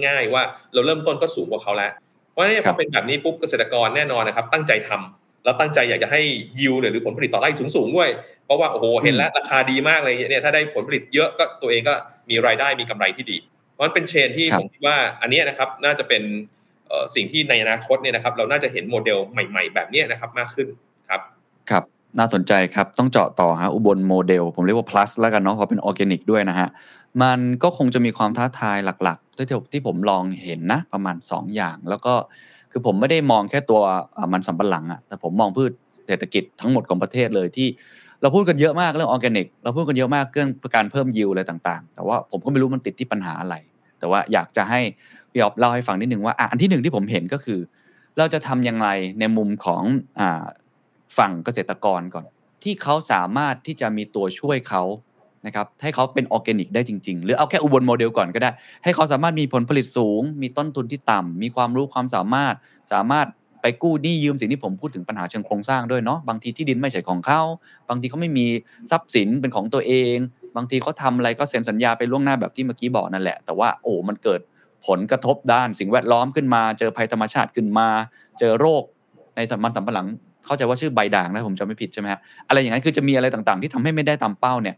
[0.05, 1.91] ง่าย ๆ ว่าเราเริ่มต้นก็สูงกว่าเขาแล้ว
[2.31, 6.21] เพราะฉะนั้นเนี่ยพครัอบเป็นแบบนี้ปุ๊บเกษตรกรแน่นอนนะครับ ตั้งใจทำแล้วตั้งใจอยากจะให้
[6.59, 8.09] ยิวหรือผลผลิตต่อไร่สูงๆด้วย
[8.45, 11.93] เพราะว่าโอ้โหเห็นแล้วราคาดีมากเลยเนี่ยถ้าได้ผลผลิตเยอะก็ตัวเองก็
[12.29, 13.37] มีรายได้มีกำไรที่ดี
[13.71, 16.62] เพราะฉะนั้นเป็น chain ที่ครับผมคิดว่าอันเนี้ยนะครับน่าจะเป็นเอ่อ
[17.15, 20.67] สิ่งที่ในอนาคตเนี่ยนะครับเราน่าจะเห็นโมเดลใหม่ ๆ แบบนี้นะครับมากขึ้น
[21.09, 21.21] ครับ
[21.69, 21.83] ครับ
[22.17, 26.69] น่าสนใจครับ ต้องเจาะต่อฮะอุบลโมเดล ผมเรียกว่า plus แล้วกันเนาะเพราะเป็นออร์แกนิกด้วยนะฮะ
[27.23, 32.13] มันก็คงจะมีความท้าทายหลักๆที่ที่ที่ผมลองเห็นนะ ประมาณ 2 อย่าง แล้วก็
[32.71, 33.81] คือผมไม่ได้มองแค่ตัว
[34.33, 35.71] มันสำปะหลังอะแต่ผมมองพืช
[36.07, 37.67] เศรษฐกิจทั้งหมดของประเทศเลยที่
[38.21, 43.55] เราพูดกันเยอะมากเรื่องออร์แกนิกเราพูดกันเยอะมากเรื่องการเพิ่มยิวอะไรต่างๆ แต่ว่าผมก็ไม่รู้มันติดที่ปัญหาอะไร
[43.99, 44.81] แต่ว่าอยากจะให้
[45.33, 47.59] พี่ออฟเล่าให้ฟังนิดนึงว่าอันที่หนึ่งที่ผมเห็นก็คือ
[48.17, 48.87] เราจะทำยังไง
[49.19, 49.83] ในมุมของ
[50.19, 50.45] อ่า
[51.17, 52.25] ฝั่งเกษตรกรก่อน
[52.63, 54.83] ที่เขาสามารถที่จะมีตัวช่วยเขา
[55.45, 58.51] นะครับให้เขาเป็นออร์แกนิกได้จริง ๆ หรือเอาแค่อุบลโมเดลก่อนก็ได้
[58.83, 62.55] ให้เขาสามารถมีผลผลิตสูง มีต้นทุนที่ต่ำมีความรู้ความสามารถ
[62.93, 63.27] สามารถ
[63.61, 67.41] ไปกู้หนี้ยืมสินที่ผมพูดถึงปัญหาเชิงโครงสร้างด้วยเนาะบางทีที่ดินไม่ใช่ของเขา
[67.89, 68.47] บางทีเขาไม่มี
[68.91, 70.15] ทรัพย์สินเป็นของตัวเอง
[70.55, 74.41] บางทีเขาทำอะไรก็เซ็นสัญญาไปล่วงหน้าแบบที่เมื่อกี้บอกนั่นแหละ แต่ว่าโอ้มันเกิด
[74.87, 77.87] ผลกระทบด้านสิ่งแวดล้อมขึ้นมา เจอภัยธรรมชาติขึ้นมา
[78.39, 78.83] เจอโรค
[79.35, 80.07] ในสมันสำปะหลัง
[80.45, 84.75] เข้าใจว่าชื่อใบด่างนะผมจำไม่ผิดใช่ไหมฮะอะไรอย่างนั้นคือจะมีอะไรต่างๆ ที่ทำให้ไม่ได้ตามเป้าเนี่ย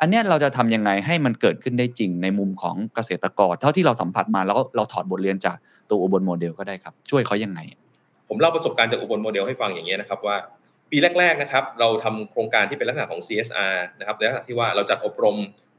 [0.00, 5.56] อันนี้เราจะทำยังไงให้มันเกิดขึ้นได้จริงในมุมของเกษตรกร เท่าที่เราสัมผัสมาแล้วเราถอดบทเรียนจาก
[5.90, 7.60] ตัวอุบลโมเดลก็ได้ครับ ช่วยเขายังไง
[8.28, 10.36] ผมเล่าประสบการณ์จากอุบลโมเดลให้ฟังอย่างเนี้ยนะครับว่า
[10.90, 15.36] ปีแรกๆนะครับเราทำโครงการที่เป็นลักษณะของ CSR นะครับในลักษณะที่ว่าเราจัดอบรม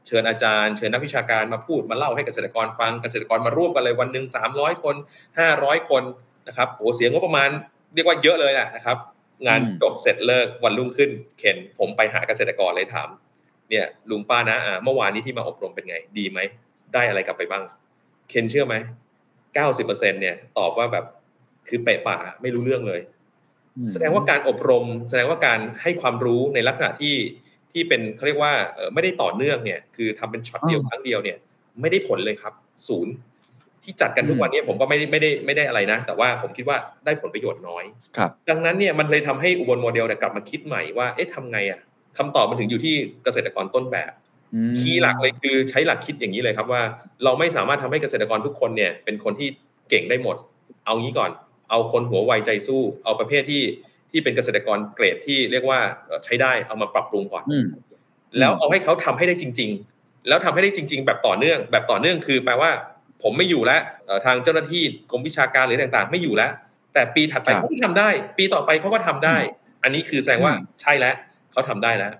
[0.08, 4.94] เชิญอาจารย์ เชิญนักวิชาการมาพูดมาเล่าให้เกษตรกรฟังเกษตรกรมาร่วมกันเลยวันหนึ่ง300 คน
[5.42, 6.02] 500 คน
[6.48, 7.48] นะครับโอ้เสียงบประมาณ
[7.94, 8.98] เรียกว่าเยอะเลยแหละนะครับ
[9.46, 13.08] งานอืมจบเสร็จเลิกวันรุ่งขึ้น เคนผมไปหาเกษตรกรเลยถาม
[13.70, 16.38] เนี่ยลุงป้านะอาเมื่อวานนี้ที่มาอบรมเป็นไง ดีไหม
[16.94, 17.62] ได้อะไรกลับไปบ้าง
[18.28, 18.74] เคนเชื่อไหม
[19.54, 21.04] เก้าสิบเปอร์เซ็นต์เนี่ยตอบว่าแบบ
[21.68, 23.00] คือเปะป่าไม่รู้เรื่องเลย
[23.76, 27.14] อืมแสดงว่าการอบรม แสดงว่าการให้ความรู้ในลักษณะที่
[27.72, 31.36] ที่เป็นเขาเรียกว่าเอ่อไม่ได้ต่อเนื่องเนี่ย คือทำเป็นช็อตเดียวครั้งเดียวเนี่ย
[31.80, 32.52] ไม่ได้ผลเลยครับ
[32.88, 33.12] ศูนย์
[33.84, 37.84] ที่จัดกันทุกวันเนี้ยผมก็ไม่ได้ไม่ได้ไม่ได้อะไรนะ แต่ว่าผมคิดว่าได้ผลประโยชน์น้อย
[38.16, 41.80] ครับดังนั้นเนี่ยมันเลยทำให้อุบลโมเดลเนี่ยกลับมาคิดใหม่ว่าเอ๊ะทำไงอะ
[42.18, 44.12] คำตอบมันถึงอยู่ที่เกษตรกรต้นแบบ
[44.54, 46.82] อืมคีย์หลักเลยคือใช้หลักคิดอย่างนี้เลยครับว่า
[47.24, 49.48] เราไม่สามารถทำให้เกษตรกรทุกคนเนี่ย เป็นคนที่
[49.90, 50.36] เก่งได้หมด
[50.84, 51.30] เอางี้ก่อน
[51.70, 53.62] เอาคนหัวไวใจสู้ เอาประเภทที่
[54.10, 57.66] ที่เป็นเกษตรกรเกรดที่เรียกว่าเอ่อใช้ได้เอามาปรับปรุงก่อนอืม
[58.38, 62.70] แล้วเอาให้เขาทำให้ได้จริง ๆ แล้วทำให้ได้จริง ๆ แบบต่อเนื่อง แบบต่อเนื่องคือแปลว่า
[63.22, 66.52] ผมไม่อยู่แล้วเอ่อทางเจ้าหน้าที่กรมวิชาการหรือต่าง ๆ ไม่อยู่แล้ว
[66.94, 69.36] แต่ปีถัดไปครับเขาก็ทำได้ ปีต่อไปเขาก็ทำได้
[69.82, 71.14] อันนี้คือแสดงว่าอืมใช่แล้ว
[71.52, 72.12] เขาทำได้แล้ว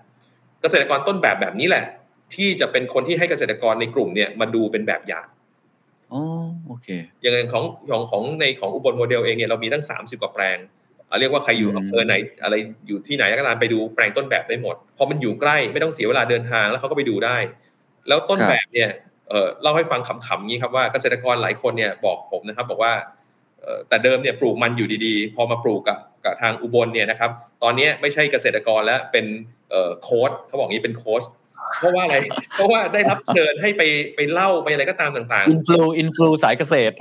[0.61, 1.85] เกษตรกรต้นแบบแบบนี้แหละ
[2.35, 5.27] ที่จะเป็นคนที่ให้เกษตรกรในกลุ่มเนี่ยมาดูเป็นแบบอย่าง
[6.13, 6.21] อ๋อ
[6.67, 6.87] โอเค
[7.21, 10.71] อย่างของของของในของอุบลโมเดลเองเนี่ยเรามีตั้ง 30 กว่าแปลงอะ
[11.19, 12.55] เรียกว่าใครอยู่อืมอำเภอไหน อะไร
[12.87, 17.37] อยู่ที่ไหนก็ตามไปดูแปลงต้นแบบได้หมดเพราะมันอยู่ใกล้ไม่ต้องเสียเวลาเดินทางแล้วเขาก็ไปดูได้
[18.07, 18.89] แล้วต้นแบบเนี่ย
[19.29, 22.93] เออเล่าให้ฟังขำๆงี้ครับว่าเกษตรกรหลายคนเนี่ยบอกผมนะครับ บอกว่า
[23.61, 27.31] เอ่อแต่เดิมเนี่ยปลูกมันอยู่ดีๆ พอมาปลูกกับกับทางอุบลเนี่ยนะครับ
[27.63, 29.25] ตอนนี้ไม่ใช่เกษตรกรแล้วเป็น
[29.71, 31.23] เอ่อโค้ชเขาบอกงี้เป็นโค้ช
[31.77, 32.15] เพราะว่าอะไร
[32.55, 33.83] เพราะว่าได้รับเชิญให้ไป
[34.15, 36.95] ไปเล่าไปอะไรก็ตามต่างๆอินฟลูอินฟลูสายเกษตร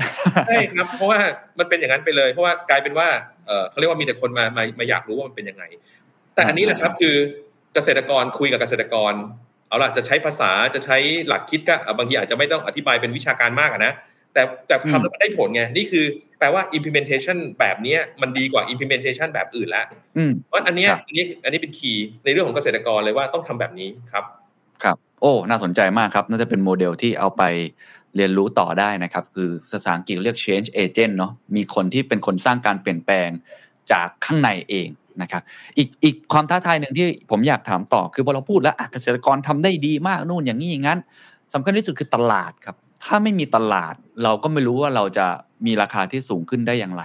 [0.48, 1.18] ใช่ครับ เพราะว่า
[1.58, 3.08] มันเป็นอย่างนั้นไปเลย เพราะว่ากลายเป็นว่า
[3.46, 5.64] เออเขาเรียกว่ามีแต่คนมามามาอยากรู้ว่ามันเป็นยังไง
[6.34, 7.16] แต่อันนี้แหละครับคือ
[7.74, 9.12] เกษตรกรคุยกับเกษตรกร
[9.68, 10.96] เอาล่ะจะใช้ภาษาจะใช้
[11.28, 13.92] หลักคิดก็อะบางทีอาจจะไม่ต้องอธิบายเป็นวิชาการมากอะนะ
[14.34, 16.04] แต่แต่อืมทำแล้วมันได้ผลไงนี่คือ
[16.38, 24.24] แปลว่า implementation แบบเนี้ยมันดีกว่า implementation แบบอื่นแล้วอืมเพราะอันเนี้ยครับอันนี้อันนี้เป็นคีย์ในเรื่องของเกษตรกรเลยว่าต้องทำแบบนี้ครับ
[24.84, 27.42] ครับ โอ้ น่าสนใจมากครับ น่าจะเป็นโมเดลที่เอาไป
[28.16, 33.28] เรียนรู้ต่อได้นะครับ คือภาษาอังกฤษเรียก change agent เนาะมีคนที่เป็นคนสร้างการเปลี่ยนแปลง
[33.92, 34.88] จากข้างในเอง
[35.22, 35.42] นะครับ
[35.78, 40.98] อีกอีกความท้าทายหนึ่งที่ผมอยากถามต่อคือพอเราพูดแล้วเกษตรกรทำได้ดีมากนู่นอย่างนี้อย่างนั้น
[41.54, 45.26] สำคัญที่สุดคือตลาดครับ ถ้าไม่มีตลาดเราก็ไม่รู้ว่าเราจะ
[45.66, 47.02] มีราคาที่สูงขึ้นได้อย่างไร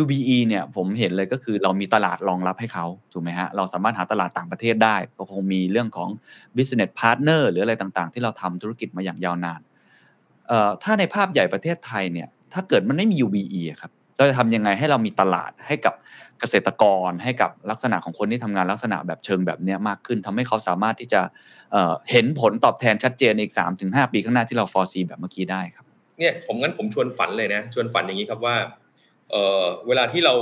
[0.00, 6.08] UBE เนี่ยผมเห็นเลยก็คือเรามีตลาดรองรับให้เขาถูกไหมฮะเราสามารถหาตลาดต่างประเทศได้ ก็คงมีเรื่องของ
[6.56, 9.60] business partner หรืออะไรต่างๆ ที่เราทำธุรกิจมาอย่างยาวนาน
[10.82, 15.94] ถ้าในภาพใหญ่ประเทศไทยเนี่ยถ้าเกิดมันไม่มี UBE ครับเราจะทำยังไงให้เรามีตลาดให้กับ
[16.40, 21.20] เกษตรกรให้กับลักษณะของคนที่ทำงานลักษณะแบบเชิงแบบเนี้ยมากขึ้นทำให้เขาสามารถที่จะ
[21.72, 25.84] เเห็นผลตอบแทนชัดเจนอีก 3-5 ปีข้างหน้าที่เรา foresee แบบเมื่อกี้ได้ครับ
[26.18, 28.56] เนี่ยผมงั้นผมชวนฝันเลยนะชวนฝันอย่างนี้ครับว่า
[29.30, 30.34] เอ่อเวลาที่เรา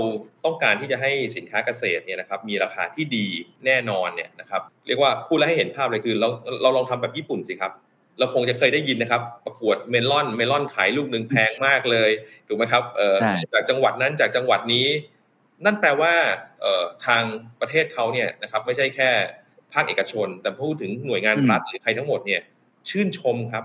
[0.44, 3.26] ต้องการที่จะให้สินค้าเกษตรเนี่ยนะครับมีราคาที่ดี
[3.66, 6.28] แน่นอนเนี่ยนะครับเรียกว่าพูดแล้วให้เห็นภาพเลยคือเรา
[6.62, 7.72] เราลองทำแบบญี่ปุ่นสิครับ
[8.18, 12.10] เราคงจะเคยได้ยินนะครับ ประกวดเมลอนเมลอนขายลูกหนึ่งแพงมากเลย
[12.46, 14.86] ถูกไหมครับเอ่อใช่จากจังหวัดนั้นจากจังหวัดนี้
[15.64, 16.12] นั่นแปลว่า
[16.60, 17.22] เอ่อทาง
[17.60, 19.10] ประเทศเขาเนี่ยนะครับไม่ใช่แค่
[19.72, 22.40] ภาคเอกชน แต่พูดถึงหน่วยงานรัฐหรือใครทั้งหมดเนี่ย
[22.90, 23.64] ชื่นชมครับ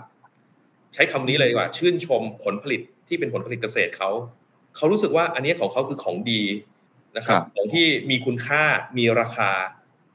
[0.93, 4.09] ใช้คำนี้เลยดีกว่า ชื่นชมผลผลิตที่เป็นผลผลิตเกษตรเขา
[4.75, 6.41] เขารู้สึกว่าอันนี้ของเขาคือของดี
[7.17, 8.63] นะครับครับ ของที่มีคุณค่า
[8.97, 9.51] มีราคา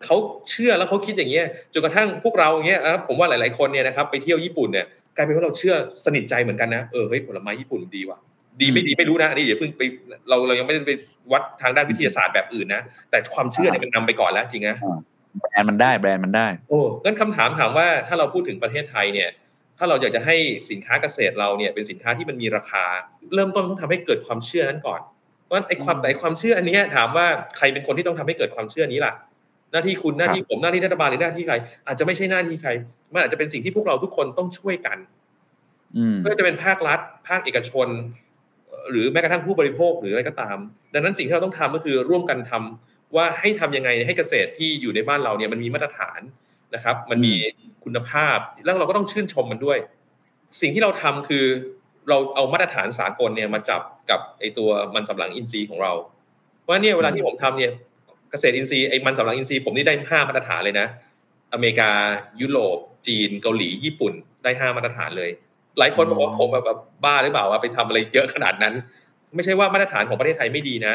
[0.05, 0.17] เขา
[0.51, 8.19] เชื่อแล้วเขาคิดอย่างเงี้ยจนกระทั่งพวกเราอย่างเงี้ยนะครับผมว่าหลาย ๆคนเนี่ยนะครับไปเที่ยวญี่ปุ่นเนี่ยกลายเป็นว่าเราเชื่อสนิทใจเหมือนกันนะเออเฮ้ยผลไม้ญี่ปุ่นดีว่ะ
[8.61, 9.83] ดีไม่ดีไม่รู้นะอันนี่อย่าเพิ่งไป
[10.29, 10.93] เราเรายังไม่ได้ไป
[11.33, 14.77] วัดทางด้านวิทยาศาสตร์แบบอื่นนะแต่ความเชื่อเนี่ยมันนำไปก่อนแล้วจริงนะ
[15.41, 19.29] แบรนด์มันได้แบรนด์มันได้โอ้งั้นคำถามถามว่าถ้าเราพูดถึงประเทศไทยเนี่ย
[19.79, 20.37] ถ้าเราอยากจะให้
[20.71, 22.85] สินค้าเกษตรเราเนี่ยเป็นสินค้าที่มันมีราคา
[23.35, 25.01] เริ่มต้นต้องทำให้เกิดความเชื่อนั้นก่อน
[25.45, 29.13] เพราะฉะนั้นไอ้ความไอ้ความเชื่ออันเนี้ยถามว่าใครเป็นคนที่ต้องทำให้เกิดความเชื่อนี้ล่ะ
[29.73, 31.55] หน้าที่คุณหน้าที่ผมหน้าที่รัฐบาลหรือหน้าที่ใคร
[31.87, 32.71] อาจจะไม่ใช่หน้าที่ใคร
[33.13, 34.99] มันอาจจะเป็นสิ่งที่พวกเราทุกคนต้องช่วยกัน
[35.97, 37.89] อืมไม่ว่าจะเป็นภาครัฐ ภาคเอกชน
[38.69, 40.57] เอ่อหรือแม้กระทั่งผู้บริโภคหรืออะไรก็ตาม
[40.95, 46.21] ดังนั้นสิ่งที่เราต้องทำก็คือร่วมกันทำว่าให้ทำยังไงให้เกษตรที่อยู่ในบ้านเราเนี่ยมันมีมาตรฐาน
[46.75, 47.35] นะครับ มันมี
[47.87, 49.79] คุณภาพ แล้วเราก็ต้องชื่นชมมันด้วย
[50.61, 51.45] สิ่งที่เราทำคือ
[52.09, 55.93] เราเอามาตรฐานสากลเนี่ยมาจับกับไอตัวมันสำปะหลังอินทรีย์ของเรา
[56.69, 57.73] ว่าเนี่ยเวลาที่ผมทำเนี่ย
[58.31, 60.87] เกษตรอินทรีย์ไอ้มันสำปะหลังอินทรีย์ผมนี่ได้ห้ามาตรฐานเลยนะ
[61.53, 61.91] อเมริกา
[62.41, 65.31] ยุโรปจีน เกาหลีญี่ปุ่นได้ห้ามาตรฐานเลย
[65.79, 68.75] หลายคนบอกว่าผมแบบแบบบ้าหรือเปล่าว่าไปทำอะไรเยอะขนาดนั้น
[69.35, 70.95] ไม่ใช่ว่ามาตรฐานของประเทศไทยไม่ดีนะ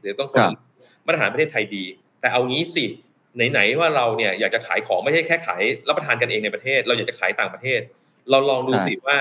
[0.00, 0.50] เดี๋ยวต้องคนครับ
[1.06, 1.84] มาตรฐานประเทศไทยดี
[2.20, 2.84] แต่เอางี้สิ
[3.50, 7.80] ไหนๆว่าเราเนี่ยอยากจะขายของไม่ใช่แค่ขายรับประทานกันเองในประเทศ เราอยากจะขายต่างประเทศ
[8.30, 9.18] เราลองดูสิว่า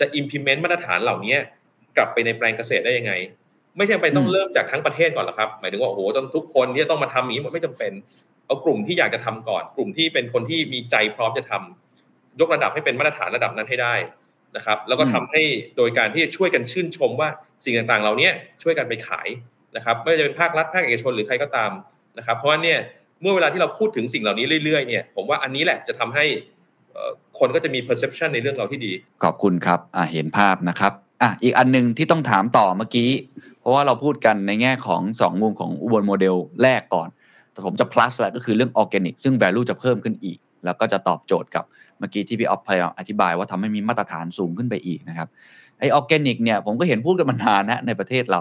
[0.00, 1.36] จะ implement มาตรฐานเหล่านี้
[1.96, 3.12] กลับไปในแปลงเกษตรได้ยังไง
[3.76, 7.92] ไม่ใช่ไปต้องอืมเริ่มจากทั้งประเทศก่อนหรอกครับ หมายถึงว่าโอ้โหต้องทุกคนที่จะต้องมาทำอย่างนี้ไม่จำเป็น
[8.46, 13.94] เอากลุ่มที่อยากจะทำก่อน กลุ่มที่เป็นคนที่มีใจพร้อมจะทำยกระดับให้เป็นมาตรฐานระดับนั้นให้ได้
[14.56, 15.42] นะครับ แล้วก็อืมทำให้
[15.76, 17.28] โดยการที่จะช่วยกันชื่นชมว่า
[17.64, 18.30] สิ่งต่างๆ เหล่านี้
[18.62, 19.28] ช่วยกันไปขาย
[19.76, 21.70] นะครับ ไม่ว่าจะเป็นภาครัฐภาคเอกชนหรือใครก็ตาม
[22.18, 22.78] นะครับ เพราะว่าเนี่ย
[23.20, 26.24] เมื่อเวลาที่เราพูดถึงสิ่งเหล่านี้เรื่อยๆเนี่ยผมว่าอันนี้แหละจะทำให้
[27.38, 29.80] คนก็จะมี perception ในเรื่องเราที่ดี ขอบคุณครับ
[30.12, 33.10] เห็นภาพนะครับอะอีกอันหนึงที่ต้องถามต่อเมื่อกี้
[33.60, 37.08] เพราะว่าเราพูดกันในแง่ของ 2 มุมของอุบลโมเดลแรกก่อน
[37.52, 41.64] แต่ผมจะ plus แล้วก็คือเรื่องออร์แกนิกซึ่ง value จะเพิ่มขึ้นอีก แล้วก็จะตอบโจทย์กับ
[41.98, 45.28] เมื่อกี้ที่พี่ออฟพยายามอธิบายว่าทำให้มีมาตรฐานสูงขึ้นไปอีกนะครับ
[45.78, 48.40] ไอ้ออร์แกนิกเนี่ยผมก็เห็นพูดกันมานานนะในประเทศเรา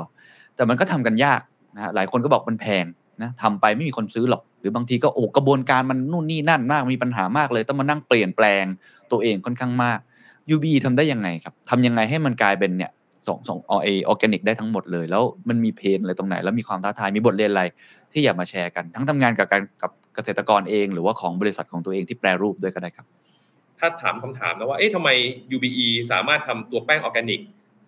[0.55, 1.41] แต่มันก็ทำกันยาก
[1.75, 2.85] นะหลายคนก็บอกมันแพง
[3.21, 8.65] นะทำไปไม่มีคนซื้อหรอก หรือบางทีก็โอ้กระบวนการมันนู่นนี่นั่นมากมีปัญหามากเลย ต้องมานั่งเปลี่ยนแปลง
[9.11, 9.99] ตัวเองค่อนข้างมาก
[10.55, 12.91] UB ทำได้ยังไงครับทำยังไงให้มันกลายเป็นเนี่ย
[13.27, 17.63] ส่งส่งเอเอออร์แกนิกได้ทั้งหมดเลย แล้วมันมี pain อะไรตรงไหน แล้วมีความท้าทายมีบทเรียนอะไร
[18.13, 23.05] ที่อยากมาแชร์กัน ทั้งทำงานกับการกับเกษตรกรเอง หรือว่าของบริษัทของตัวเองที่แปรรูปด้วยก็ได้ครับ
[23.79, 25.09] ถ้าถามคำถามนะว่าเอ๊ะทำไม
[25.55, 27.39] UBE สามารถทำตัวแป้งออร์แกนิก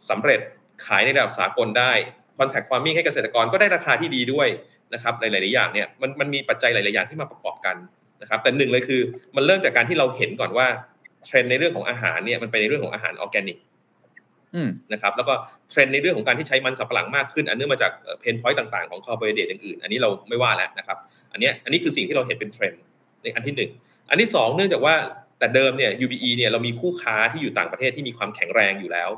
[0.09, 0.39] สำเร็จ
[0.85, 1.91] ขายในระดับสากลได้
[2.37, 4.47] Contract Farming ให้เกษตรกรก็ได้ราคาที่ดีด้วย
[4.93, 7.75] นะครับหลายๆอย่างเนี่ยมันมันมีปัจจัยหลายๆอย่างที่มาประกอบกัน
[8.21, 9.01] นะครับแต่หนึ่งเลยคือ
[9.35, 10.67] มันเริ่มจากการที่เราเห็นก่อนว่า
[11.25, 13.57] เทรนด์ในเรื่องของอาหารเนี่ยมันไปในเรื่องของอาหารออร์แกนิก
[14.55, 15.33] อืมนะครับแล้วก็
[15.69, 20.97] เทรนด์ในเรื่องของการที่ใช้มันสำปะหลังมากขึ้น อันเนื่องมาจาก pain point ต่างๆของคาร์โบไฮเดรตอื่นๆอันนี้เราไม่ว่าแล้วนะครับ
[21.31, 22.81] อันเนี้ยอันนี้คือสิ่งที่เราเห็นเป็นเทรนด์
[23.23, 23.71] ในอันที่หนึ่ง
[24.09, 24.95] อันที่สองเนื่องจากว่า
[25.39, 29.09] แต่เดิมเนี่ย UBE เนี่ยเรามีคู่ค้าที่อยู่ต่างประเทศที่มีความแข็งแรงอยู่แล้ว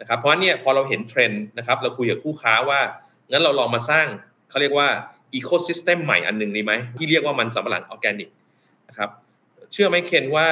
[0.00, 2.80] นะครับเพราะฉะนั้นเนี่ยพอเราเห็นเทรนด์นะครับเราคุยกับคู่ค้าว่า
[3.30, 4.06] งั้นเราลองมาสร้าง
[4.50, 4.88] เขาเรียกว่า
[5.34, 8.28] ecosystem ใหม่อันหนึ่งดีไหมที่เรียกว่ามันสำปะหลังออร์แกนิก
[8.88, 9.10] นะครับ
[9.72, 10.46] เชื่อไหมเคนว่า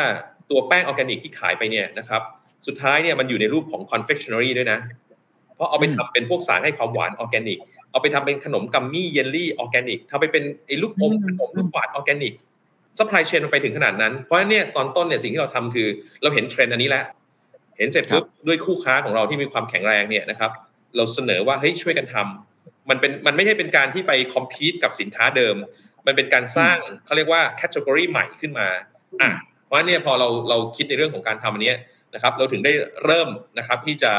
[0.51, 2.23] ตัวแป้งออร์แกนิกที่ขายไปเนี่ยนะครับ
[2.67, 4.79] สุดท้ายเนี่ยมันอยู่ในรูปของ confectionery ด้วยนะ
[5.55, 7.59] เพราะเอาไปทำเป็นพวกสารให้ความหวานออร์แกนิก
[7.91, 12.35] เอาไปทำเป็นขนม gummy เยลลี่ออร์แกนิกทำไปเป็นไอ้ลูกอมขนมลูกหวานออร์แกนิก
[12.99, 15.87] supply chain มันไปถึงขนาดนั้น เพราะฉะนั้นเนี่ยตอนต้นเนี่ยสิ่งที่เราทำคือ
[16.23, 17.05] เราเห็นเทรนด์อันนี้แล้ว
[17.79, 20.51] เห็นเสร็จปุ๊บด้วยคู่ค้าของเราที่มีความแข็งแรงเนี่ยนะครับ
[20.97, 22.52] เราเสนอว่าเฮ้ยช่วยกันทำ
[22.91, 25.57] มันเป็นมันไม่ใช่เป็นการที่ไปคอมพีตกับสินค้าเดิม
[26.07, 28.69] มันเป็นการสร้างเขาเรียกว่าแคตตากรีใหม่ขึ้นมา
[29.21, 29.31] อะ
[29.65, 31.77] เพราะฉะนั้นเนี่ยพอเราเราคิดในเรื่องของการทำอันเนี้ย
[32.15, 32.73] นะครับเราถึงได้
[33.05, 34.13] เริ่มนะครับที่จะ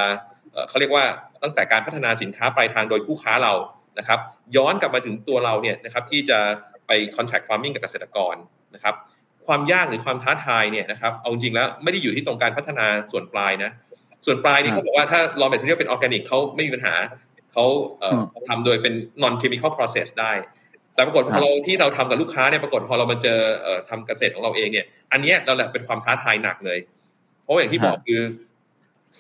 [0.52, 1.06] เอ่อเขาเรียกว่า
[1.44, 3.54] ตั้งแต่การพัฒนาสินค้าปลายทางโดยคู่ค้าเรา
[4.00, 4.20] นะครับ
[4.56, 6.40] ย้อนกลับมาถึงตัวเราเนี่ยนะครับที่จะ
[6.88, 8.36] ไป contract farming กับเกษตรกร
[8.76, 8.96] นะครับ
[9.48, 13.72] ความยากหรือความท้าทายเนี่ยนะครับเอาจริงแล้วไม่ได้อยู่ที่ตรงการพัฒนาส่วนปลายนะ
[14.26, 16.96] ส่วนปลายนี่เขาบอกว่าถ้า raw material เป็นออร์แกนิกเขาไม่มีปัญหา
[17.54, 17.66] เขา
[18.00, 20.32] เอ่อทำโดยเป็น non chemical process ได้
[20.94, 26.80] แต่ปรากฏพอเราที่เราทำกับลูกค้าเนี่ยปรากฏพอเรามาเจอเอ่อทำเกษตรของเราเองเนี่ย อันเนี้ยเราแหละเป็นความท้าทายหนักเลย
[27.44, 28.22] เพราะอย่างที่บอกคือ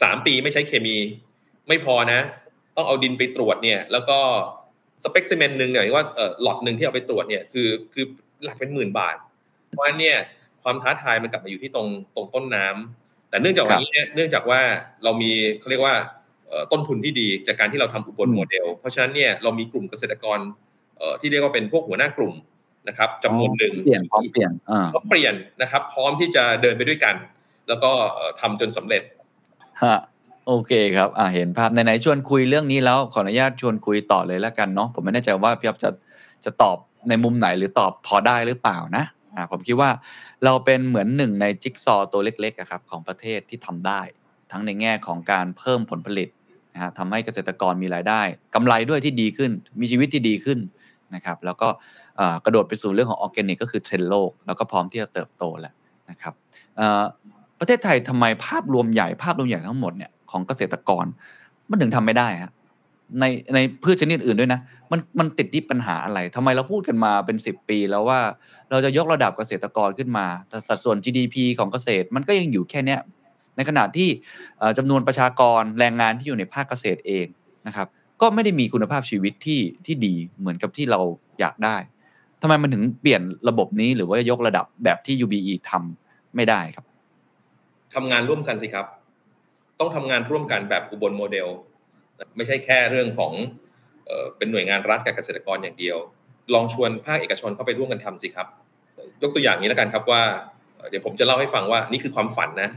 [0.02, 0.98] สามปีไม่ใช้เคมี
[1.68, 2.20] ไม่พอนะ
[2.76, 4.18] ต้องเอาดินไปตรวจเนี่ย แล้วก็
[5.04, 8.06] สเปกซิเมนต์หนึ่งเนี่ยว่าเอ่อหลอดหนึ่งที่เอาไปตรวจเนี่ยคือคือ
[8.44, 9.16] หลักเป็นหมื่นบาท
[9.70, 10.18] เพราะฉะนั้นเนี่ย
[10.64, 14.62] ความท้าทายมันกลับมาอยู่ที่ตรงตรงต้นน้ำแต่เนื่องจากวันนี้เนี่ยเนื่องจากว่า
[15.04, 16.23] เรามีเขาเรียกว่าเอ่อ
[16.72, 20.40] ต้นทุนที่ดีจากการที่เราทำอุบลโมเดล เพราะฉะนั้นเนี่ยเรามีกลุ่มเกษตรกร
[20.98, 22.34] เอ่อที่เรียกว่าเป็นพวกหัวหน้ากลุ่ม
[22.88, 27.16] นะครับจำนวนหนึ่งเปลี่ยนพร้อมเปลี่ยนอ่าเขาเปลี่ยนนะครับ พร้อมที่จะเดินไปด้วยกัน
[27.68, 29.04] แล้วก็เอ่อทำจนสำเร็จ
[29.84, 29.98] ฮะ
[30.48, 35.90] โอเคครับอ่าเห็นภาพไหนๆชวนคุยเรื่องนี้แล้วขออนุญาตชวนคุยต่อเลยแล้วกันเนาะผมไม่แน่ใจว่าพี่อ๊อฟจะ
[36.46, 36.78] จะตอบ
[37.10, 39.90] ในมุมไหนหรือตอบพอได้หรือเปล่านะอ่าผมคิดว่า
[40.46, 44.02] เราเป็นเหมือนหนึ่งในจิ๊กซอว์ตัวเล็กๆอะครับของประเทศที่ทำได้
[44.52, 46.30] ทั้งในแง่ของการเพิ่มผลผลิต
[46.74, 48.22] นะฮะทำให้เกษตรกรมีรายได้
[48.56, 50.60] กำไรด้วยที่ดีขึ้น มีชีวิตที่ดีขึ้น
[51.16, 51.68] นะครับ แล้วก็
[52.46, 55.74] กระโดดไปสู่เรื่องของออร์แกนิกก็คือเทรนด์โลก แล้วก็พร้อมที่จะเติบโตแล้ว
[56.10, 56.34] นะครับ
[57.60, 61.06] ประเทศไทยทำไมภาพรวมใหญ่ภาพรวมใหญ่ทั้งหมดเนี่ยของเกษตรกร
[61.70, 62.52] มันถึงทำไม่ได้ฮะ
[63.20, 68.20] ในในพืชชนิดอื่นด้วยนะ มันมันติดที่ปัญหาอะไรทำไมเราพูดกันมาเป็น 10 ปีแล้วว่า
[68.70, 73.00] เราจะยกระดับเกษตรกรขึ้นมา แต่สัดส่วน GDP ของเกษตรมันก็ยังอยู่แค่เนี้ย
[73.56, 74.10] ในขณะที่
[74.60, 77.26] เอ่อจำนวนประชากรแรงงานที่อยู่ในภาคเกษตรเอง
[77.68, 77.88] นะครับ
[78.22, 81.00] ก็ไม่ได้มีคุณภาพชีวิตที่ที่ดีเหมือนกับที่เรา
[81.40, 81.78] อยากได้
[82.42, 86.86] ทำไมมันถึงเปลี่ยนระบบนี้หรือว่ายกระดับแบบที่ UBE ทำไม่ได้ครับ
[87.96, 88.86] ทำงานร่วมกันสิครับ
[89.80, 91.48] ต้องทำงานร่วมกันแบบอุบลโมเดล
[92.36, 93.32] ไม่ใช่แค่เรื่องของ
[94.38, 95.98] เป็นหน่วยงานรัฐกับเกษตรกรอย่างเดียว
[96.54, 98.48] ลองชวนภาคเอกชนเข้าไปร่วมกันทำสิครับ
[99.22, 100.22] ยกตัวอย่างนี้แล้วกันครับว่า
[100.90, 102.70] เดี๋ยวผมจะเล่าให้ฟังว่านี่คือความฝันนะ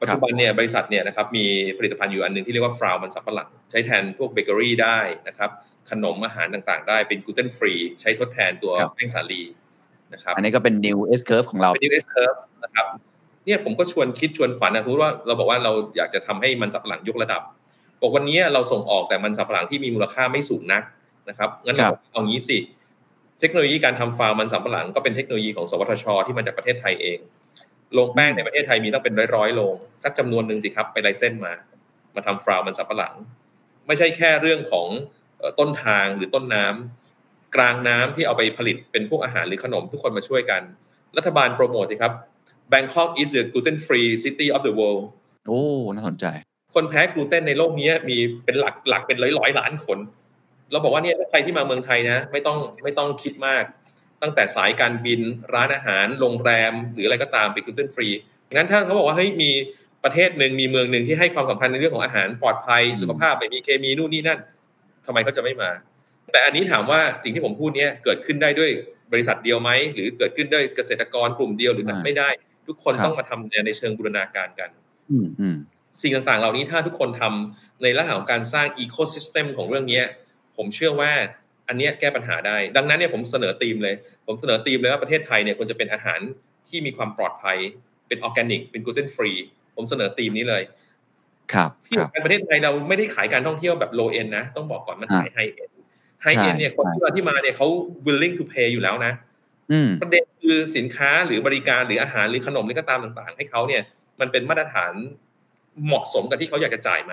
[0.00, 1.46] ปัจจุบันเนี่ยบริษัทเนี่ยนะครับมี
[1.78, 5.50] ผลิตภัณฑ์อยู่อันหนึงที่เรียกว่า flour มันสำปะหลังใช้แทนพวกเบเกอรี่ได้นะครับ
[5.90, 9.42] ขนมอาหารต่างๆ ได้เป็น gluten free ใช้ทดแทนตัวครับแป้งสาลี
[10.12, 12.86] นะครับอันนี้ก็เป็น new S curve ของเราเป็น US curve นะครับ
[13.44, 17.42] เนี่ยผมก็ชวนคิดชวนฝันนะสมมติว่าเราบอกว่าเราอยากจะทำให้มันสับปะหลังยกระดับ
[18.00, 20.82] บอกวันนี้เราส่งออกแต่มันสับปะหลังที่มีมูลค่าไม่สูงนัก
[21.28, 22.58] นะครับงั้นครัเราบเอางี้สิ
[23.40, 27.18] เทคโนโลยีการทำฟาร์มมันสับปะหลังก็เป็นเทคโนโลยีของสวทช ที่มาจากประเทศไทยเอง
[27.94, 31.52] โรงแป้งในประเทศไทยมีต้องเป็นร้อยๆโรงสักจำนวนหนึ่งสิครับไปไลเส้นมา
[32.14, 33.14] มาทำฟาร์มมันสับปะหลัง
[33.86, 34.88] ไม่ใช่แค่เรื่องของ
[35.38, 40.62] เอ่อต้นทางหรือต้นน้ำกลางน้ำที่เอาไปผลิตเป็นพวกอาหารหรือขนมทุกคนมาช่วยกัน
[41.16, 42.12] รัฐบาลโปรโมทสิครับ
[42.72, 45.02] Bangkok is the gluten free city of the world
[45.48, 45.62] โอ้
[45.94, 46.26] น่าสนใจ
[46.74, 49.98] คนแพ้กลูเตนในโลกนี้มีเป็นหลักหลักเป็นร้อยร้อยล้านคน
[50.72, 53.64] เราบอกว่าเนี่ยถ้าใครที่มาเมืองไทยนะ ไม่ต้องไม่ต้องคิดมาก
[54.22, 55.20] ตั้งแต่สายการบิน
[55.54, 58.08] ร้านอาหาร โรงแรม หรืออะไรก็ตามเป็นกลูเตนฟรี
[58.54, 59.50] งั้นถ้าเขาบอกว่าเฮ้ยมี
[60.04, 64.40] ประเทศหนึ่งมีเมืองหนึ่งที่ให้ความสำคัญในเรื่องของอาหารปลอดภัย สุขภาพไม่มีเคมีนู่นนี่นั่น
[65.06, 65.70] ทำไมเขาจะไม่มา
[66.32, 68.70] แต่อันนี้ถามว่าสิ่งที่ผมพูดเนี้ยเกิดขึ้นได้ด้วย
[69.12, 72.28] บริษัทเดียวไหมหรือเกิดขึ้นด้วยเกษตรกรกลุ่มเดียวหรืออ่าไม่ได้
[72.68, 74.70] ทุกคนครับต้องมาทำในเชิงบูรณาการกัน
[75.10, 75.56] อืมอืม
[76.02, 80.04] สิ่งต่างๆ เหล่านี้ถ้าทุกคนทำในลักษณะของการสร้างอีโค y ิสเต็มของเรื่องเนี้ย
[80.56, 81.12] ผมเชื่อว่า
[81.70, 83.94] อันเนี้ยแก้ปัญหาได้ ดังนั้นเนี่ยผมเสนอธีมเลย
[84.26, 86.20] ผมเสนอธีมเลยว่าประเทศไทยเนี่ยควรจะเป็นอาหาร
[86.68, 87.58] ที่มีความปลอดภัย
[88.08, 89.32] เป็นออร์แกนิก เป็น gluten free
[89.76, 90.62] ผมเสนอธีมนี้เลย
[91.52, 95.70] ครับที่ครับสำคัญประเทศไทยเราไม่ได้ขายการท่องเที่ยวแบบ low-end นะ ต้องบอกก่อนมันขาย high-end
[96.22, 97.66] high-end ใช่เนี่ยคนใช่ที่มาที่มาเนี่ยเขา
[98.06, 99.12] willing to pay อยู่แล้วนะ
[99.72, 103.82] อืมประเด็นคือสินค้าหรือบริการหรืออาหารหรือขนมหรือก็ตามต่างๆ ให้เขาเนี่ย
[104.20, 104.92] มันเป็นมาตรฐาน
[105.86, 107.12] เหมาะสมกับที่เขาอยากจะจ่ายไหม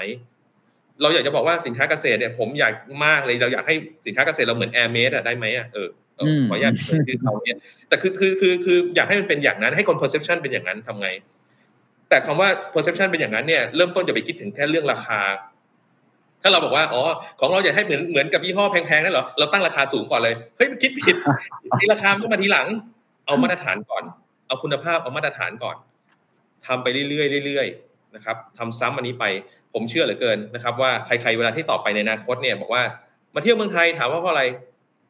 [1.02, 2.74] เราอยากจะบอกว่าสินค้าเกษตรเนี่ยผมอยาก
[3.06, 3.76] มากเลยเราอยากให้
[4.06, 11.10] สินค้าเกษตรเราเหมือน Hermès ได้ไหมอะเออเออมขออนุญาตเอ่ยชื่อเขาเนี่ยแต่คือคือคือคืออยากให้มันเป็นอย่างนั้นให้คน perception เป็นอย่างนั้นทำไง
[12.10, 15.20] แต่คำว่า perception เป็นอย่างนั้นเนี่ยเริ่มต้นอย่าไปคิดถึงแค่เรื่องราคา
[16.42, 17.02] ถ้าเราบอกว่าอ๋อ
[17.40, 21.16] ของเราอยากให้เหมือนเหมือนกับยี่ห้อแพงๆนั่นเหรอเราตั้งราคาสูงก่อนเลยเฮ้ยมันคิดผิด
[21.78, 22.68] ไอ้ราคามันต้องมาทีหลัง
[23.26, 24.04] เอามาตรฐานก่อน
[24.48, 25.76] เอาคุณภาพเอามาตรฐานก่อน
[26.68, 29.26] ทำไปเรื่อยๆเรื่อยๆนะครับทำซ้ำอันนี้ไป
[29.74, 32.84] ผมเชื่อเหลือเกินนะครับว่าใครๆเวลาที่ต่อไปในอนาคตเนี่ยบอกว่า
[33.36, 34.44] มาเที่ยวเมืองไทยถามว่าเพราะอะไร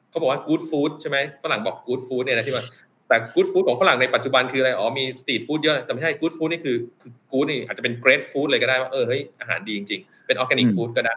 [0.10, 2.66] เขาบอกว่า good food ใช่ไหมฝรั่งบอก good food เนี่ยนะที่ว่า
[3.08, 10.38] แต่ good food ของฝรั่งในปัจจุบันคืออะไรอ๋อมี street food เยอะแต่ไม่ใช่ good food นี่คือคือ good นี่อาจจะเป็น great food เลยก็ได้ว่าเออเฮ้ยอาหารดีจริงๆ เป็น
[10.41, 11.16] organic อืม food ก็ได้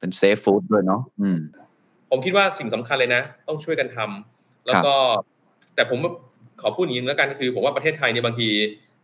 [0.00, 1.38] เป็นเซฟฟู้ดด้วยเนาะอืม
[2.10, 4.94] ผมคิดว่าสิ่งสำคัญเลยนะ ต้องช่วยกันทำแล้วก็
[5.74, 5.98] แต่ผม
[6.60, 8.48] ขอพูดอย่างนี้แล้วกันคือ ผมว่าประเทศไทยเนี่ยบางที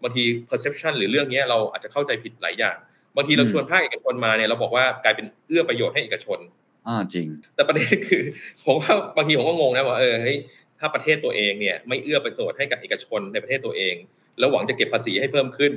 [0.03, 2.77] บางที perception หรือเรื่องเนี้ยเราอาจจะเข้าใจผิดหลายอย่าง
[3.17, 6.39] บางทีเราอืมชวนภาคเอกชนมาเนี่ยเราบอกว่ากลายเป็นเอื้อประโยชน์ให้เอกชน
[6.87, 8.23] อ่าจริง แต่ประเด็นคือ
[8.65, 10.37] ผมว่าบางทีผมก็งงนะว่าเออเฮ้ย
[10.79, 13.95] ถ้าประเทศตัวเองเนี่ย ไม่เอื้อประโยชน์ให้กับเอกชนในประเทศตัวเอง
[14.39, 15.73] แล้วหวังจะเก็บภาษีให้เพิ่มขึ้น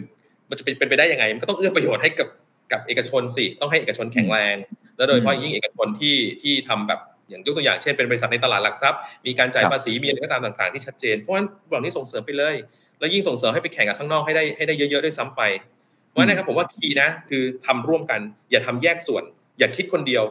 [0.50, 2.28] มันจะเป็นเป็นไปได้ยังไง มันก็ต้องเอื้อประโยชน์ให้กับ
[2.72, 4.56] กับเอกชนสิต้องให้เอกชนแข็งแรง
[4.98, 12.56] แล้วโดยเฉพาะยิ่งเอกชนที่ที่ทำแบบอย่างยกตัวอย่างเช่นเป็นบริษัทในตลาดหลักทรัพย์มีการจ่ายครับภาษีมีอะไรก็ตามต่าง ๆที่ชัดเจนเพราะฉะนั้นเหล่านี้ส่งเสริมไปเลย
[13.00, 15.42] แล้วยิ่งส่งเสริมให้ไปแข่งกับข้างนอกให้ได้ให้ได้เยอะๆด้วยซ้ำไป
[15.79, 15.79] เพ
[16.20, 18.20] ราะฉะนั้นนะครับผมว่าคีย์นะคือทำร่วมกัน
[18.52, 19.24] อย่าทำแยกส่วน
[19.60, 20.24] อย่าคิดคนเดียว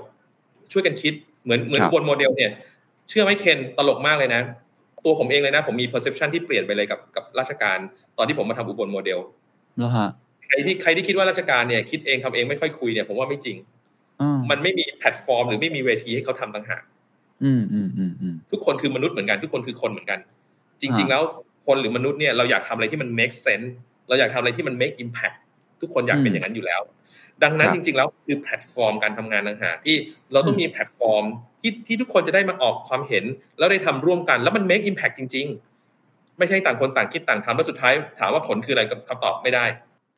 [0.72, 1.14] ช่วยกันคิด
[1.45, 2.51] เหมือนเหมือนครับบนโมเดลเนี่ย
[3.09, 4.43] เชื่อไหมเคนตลกมากเลยนะ
[5.05, 7.78] ตัวผมเองเลยนะ ผมมี perception ที่เปลี่ยนไปเลยกับกับราชการ
[8.18, 9.18] ตอนที่ผมมาทำอุบลโมเดล
[9.78, 10.09] แล้วฮะ
[10.47, 13.57] ใครที่ใครที่คิดว่าราชการเนี่ยคิดเองทำเองไม่ค่อยคุยเนี่ยผมว่าไม่จริง
[14.20, 16.82] อ่ามันไม่มีแพลตฟอร์ม หรือไม่มีเวทีให้เขาทำต่างหาก
[17.45, 20.18] อืมอืมอืมอืมทุกคนคือมนุษย์เหมือนกันทุกคนคือคนเหมือนกัน
[20.80, 21.22] จริงอ่าๆแล้ว
[21.66, 23.68] คนหรือมนุษย์เนี่ยเราอยากทำอะไรที่มัน make sense
[24.09, 25.36] เราอยากทำอะไรที่มัน make impact
[25.81, 26.81] ทุกคนอยากเป็นอย่างนั้นอยู่แล้ว
[27.43, 29.97] ดังนั้นครับจริง ๆ แล้วคือแพลตฟอร์มการทำงานต่างหากที่
[30.33, 31.24] เราต้องมีแพลตฟอร์ม
[31.61, 33.24] ที่ที่ทุกคนจะได้มาออกความเห็น
[33.59, 35.47] แล้วได้ทำร่วมกัน แล้วมัน make impact จริง
[35.93, 39.64] ๆ ไม่ใช่ต่างคนต่างคิดต่างทำแล้วสุดท้ายถามว่าผลคืออะไรก็คำตอบไม่ได้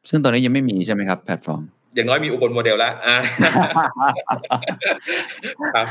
[0.09, 1.63] ซึ่งตอนนี้ยังไม่มีใช่ไหมครับแพลตฟอร์ม
[1.95, 3.17] อย่างน้อยมีอุบลโมเดลแล้วอ่า
[5.75, 5.87] ครับ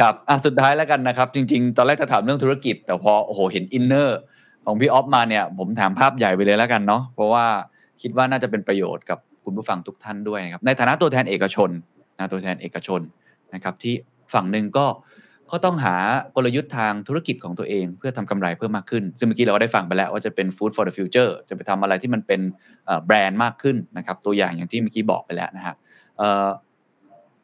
[0.00, 4.18] ครับอะสุดท้ายแล้วกันนะครับ จริง ๆ ตอนแรกจะถามเรื่องธุรกิจ แต่พอโอ้โหเห็น inner
[4.64, 7.46] ของพี่ออฟมาเนี่ย ผมถามภาพใหญ่ไปเลยแล้วกันเนาะเพราะว่า
[8.02, 11.70] คิดว่าน่าจะเป็นประโยชน์กับคุณผู้ฟังทุกท่านด้วยนะครับในฐานะตัวแทนเอกชน
[12.18, 13.00] นะตัวแทนเอกชน
[13.54, 13.94] นะครับที่
[14.34, 14.86] ฝั่งหนึ่งก็
[15.50, 15.96] ก็ต้องหา
[16.36, 22.40] กลยุทธ์ทางธุรกิจของตัวเอง เพื่อทำกำไรเพิ่มมากขึ้น ซึ่งเมื่อกี้เราก็ได้ฟังไปแล้วว่าจะเป็น food for the future จะไปทำอะไรที่มันเป็น
[23.06, 25.74] แบรนด์มากขึ้นนะครับตัวอย่างอย่างที่เมื่อกี้บอกไปแล้วนะฮะ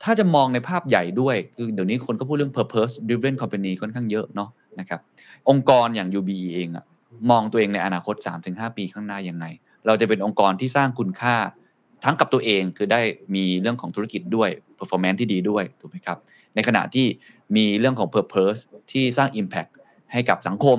[0.02, 4.50] ถ้าจะมองในภาพใหญ่ด้วย คือเดี๋ยวนี้คนก็พูดเรื่อง purpose driven company ค่อนข้างเยอะเนาะ
[4.80, 5.00] นะครับ
[5.48, 6.84] องค์กรอย่าง UBE เองอะ
[7.30, 8.14] มองตัวเองในอนาคต
[8.46, 9.46] 3-5 ปีข้างหน้ายังไง
[9.86, 11.36] เราจะเป็นองค์กรที่สร้างคุณค่า
[12.04, 13.00] ทั้งกับตัวเองคือได้
[13.34, 16.18] มีเรื่องของธุรกิจด้วย performance ที่ดีด้วยถูกไหมครับ
[16.54, 17.06] ในขณะที่
[17.56, 18.60] มีเรื่องของ purpose
[18.92, 19.70] ที่สร้าง impact
[20.12, 20.78] ให้กับสังคม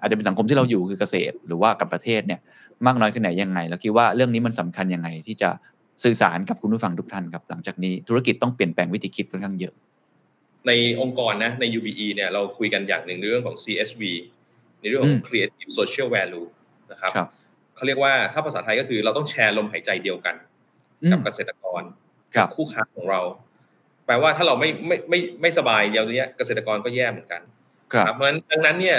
[0.00, 2.40] อาจจะเป็นสังคมที่เราอยู่คือเกษตร หรือว่ากับประเทศเนี่ย
[2.86, 5.50] มากน้อยแค่ไหนยังไงแล้วคิดว่าเรื่องนี้มันสำคัญยังไงที่จะ
[6.04, 9.74] สื่อสารกับคุณผู้ฟังทุกท่านครับ หลังจากนี้ธุรกิจต้องเปลี่ยนแปลงวิธีคิดค่อนข้างเยอะ
[10.66, 14.02] ในองค์กรนะใน UBE เนี่ยเราคุยกันอย่างหนึ่งในเรื่องของ CSV
[14.80, 16.46] ในเรื่องของอืม Creative Social Value
[16.90, 17.28] นะครับครับ
[17.76, 20.34] เขาเรียกว่าถ้าภาษาไทยก็คือเราต้องแชร์ลมหายใจเดียวกัน
[21.02, 21.82] อืมกับเกษตรกร
[22.34, 23.20] ครับคู่ค้าของเรา
[24.06, 27.42] แปลว่าถ้าเราไม่ไม่ไม่ไม่สบายเดี๋ยวนี้เกษตรกรก็แย่เหมือนกัน
[27.92, 28.98] ครับเพราะฉะนั้นดังนั้นเนี่ย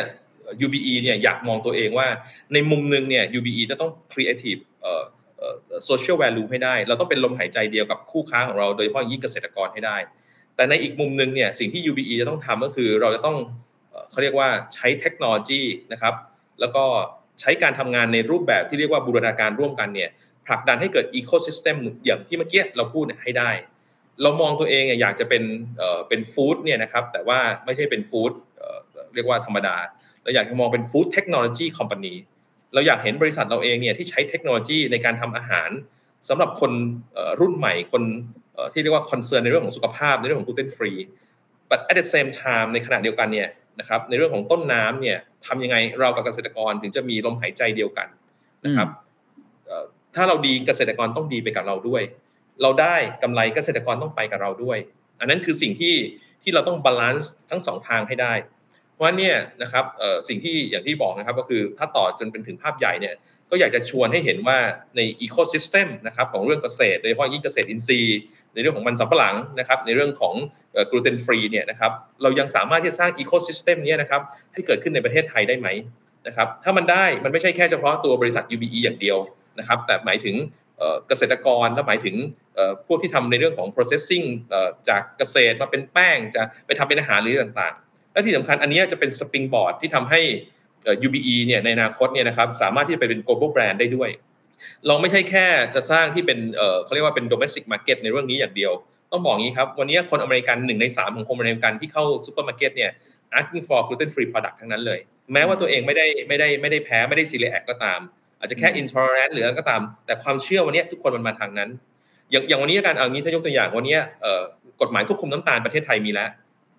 [0.66, 2.08] UBE เนี่ยอยากมองตัวเองว่า
[2.54, 5.04] ในมุมหนึงเนี่ย UBE จะต้อง creative เอ่อ
[5.38, 5.56] เอ่อ
[5.90, 9.98] social value ให้ได้ เราต้องเป็นลมหายใจเดียวกับคู่ค้าของเรา โดยเฉพาะยิ่งเกษตรกรให้ได้
[10.56, 13.38] แต่ในอีกมุมหนึงเนี่ยสิ่งที่ UBE จะต้องทำก็คือเราจะต้อง
[13.90, 15.62] เอ่อเขาเรียกว่าใช้เทคโนโลยี
[15.92, 16.14] นะครับ
[16.60, 16.84] แล้วก็
[17.40, 20.10] ใช้การทำงานในรูปแบบที่เรียกว่าบูรณาการร่วมกันเนี่ย
[20.46, 23.52] ผลักดันให้เกิด ecosystem อย่างที่เมื่อกี้เราพูดเนี่ยให้ได้
[24.22, 25.44] เรามองตัวเองอยากจะเป็น
[26.10, 28.32] เป็นฟู้ดเนี่ยนะครับแต่ว่าไม่ใช่เป็นฟู้ด
[29.14, 29.76] เรียกว่าธรรมดา
[30.24, 32.14] เราอยากจะมองเป็นฟู้ดเทคโนโลยีคอมพานี
[32.74, 35.70] เราอยากเห็นบริษัทเราเองเนี่ยที่ใช้เทคโนโลยีในการทำอาหาร
[36.30, 36.72] สำหรับคน
[37.40, 38.04] รุ่นใหม่คน
[38.74, 40.92] ที่เรียกว่า concern ในเรื่องของสุขภาพในเรื่องของ gluten free
[41.70, 43.48] but at the same time ในขณะเดียวกันเนี่ย
[43.80, 45.18] นะครับในเรื่องของต้นน้ำเนี่ย
[45.48, 48.08] ทำยังไงเรากับเกษตรกรถึงจะมีลมหายใจเดียวกัน
[48.66, 48.88] นะครับ
[49.68, 49.86] เอ่อ
[50.16, 52.04] ถ้าเราดีเกษตรกรต้องดีไปกับเราด้วย
[52.62, 54.78] เราได้กำไรเกษตรกรต้องไปกับเราด้วย
[55.20, 55.96] อันนั้นคือสิ่งที่
[56.44, 58.34] ที่เราต้อง balance ทั้งสองทางให้ได้
[58.94, 63.16] เพราะฉะนั้นเนี่ยนะครับเอ่อสิ่งที่อย่างที่บอกนะครับก็คือถ้าต่อจนเป็นถึงภาพใหญ่เนี่ย
[63.50, 64.58] ก็อยากจะชวนให้เห็นว่า
[64.96, 68.18] ใน ecosystem นะครับของเรื่องเกษตรโดยเฉพาะยิ่งเกษตรอินทรีย์
[68.56, 70.34] ในเรื่องของมันสำปะหลังนะครับ ในเรื่องของ
[70.90, 71.92] gluten free เนี่ยนะครับ
[72.22, 74.22] เรายังสามารถที่จะสร้าง ecosystem นี้นะครับ
[74.54, 75.68] ให้เกิดขึ้นในประเทศไทยได้ไหม
[76.28, 79.18] นะครับ ถ้ามันได้มันไม่ใช่แค่เฉพาะตัวบริษัท UBE อย่างเดียว
[79.60, 80.36] นะครับ แต่หมายถึง
[81.08, 82.16] เกษตรกรและหมายถึง
[82.88, 84.26] พวกที่ทำในเรื่องของ processing
[84.90, 90.22] จากเกษตรมาเป็นแป้งจะไปทำเป็นอาหารหรือต่างๆ และที่สำคัญอันนี้จะเป็น springboard ที่ทำให้
[91.06, 94.10] UBE เนี่ยในอนาคตเนี่ยนะครับสามารถที่จะไปเป็น global brand ได้ด้วย
[94.88, 95.46] เราไม่ใช่แค่
[95.76, 98.74] จะสร้างที่เป็นเอ่อเขาเรียกว่าเป็น domestic market ในเรื่องนี้อย่างเดียว
[99.12, 102.92] ต้องบอกงี้ครับ วันนี้คนอเมริกันหนึ่งในสามของคนอเมริกันที่เข้าซูเปอร์มาร์เก็ตเนี่ย
[103.38, 105.00] asking for gluten free product ทั้งนั้นเลย
[105.34, 108.00] แม้ว่าตัวเองไม่ได้ไม่ได้ไม่ได้แพ้ไม่ได้ celiac ก็ตาม
[108.40, 111.70] อาจจะแค่ intolerant หรืออะไรก็ตาม แต่ความเชื่อวันนี้ทุกคนมันมาทางนั้น
[112.32, 114.42] อย่างอย่างวันนี้การเอางี้ถ้ายกตัวอย่างวันนี้เอ่อ
[114.82, 116.30] กฎหมายควบคุมน้ำตาลประเทศไทยมีแล้ว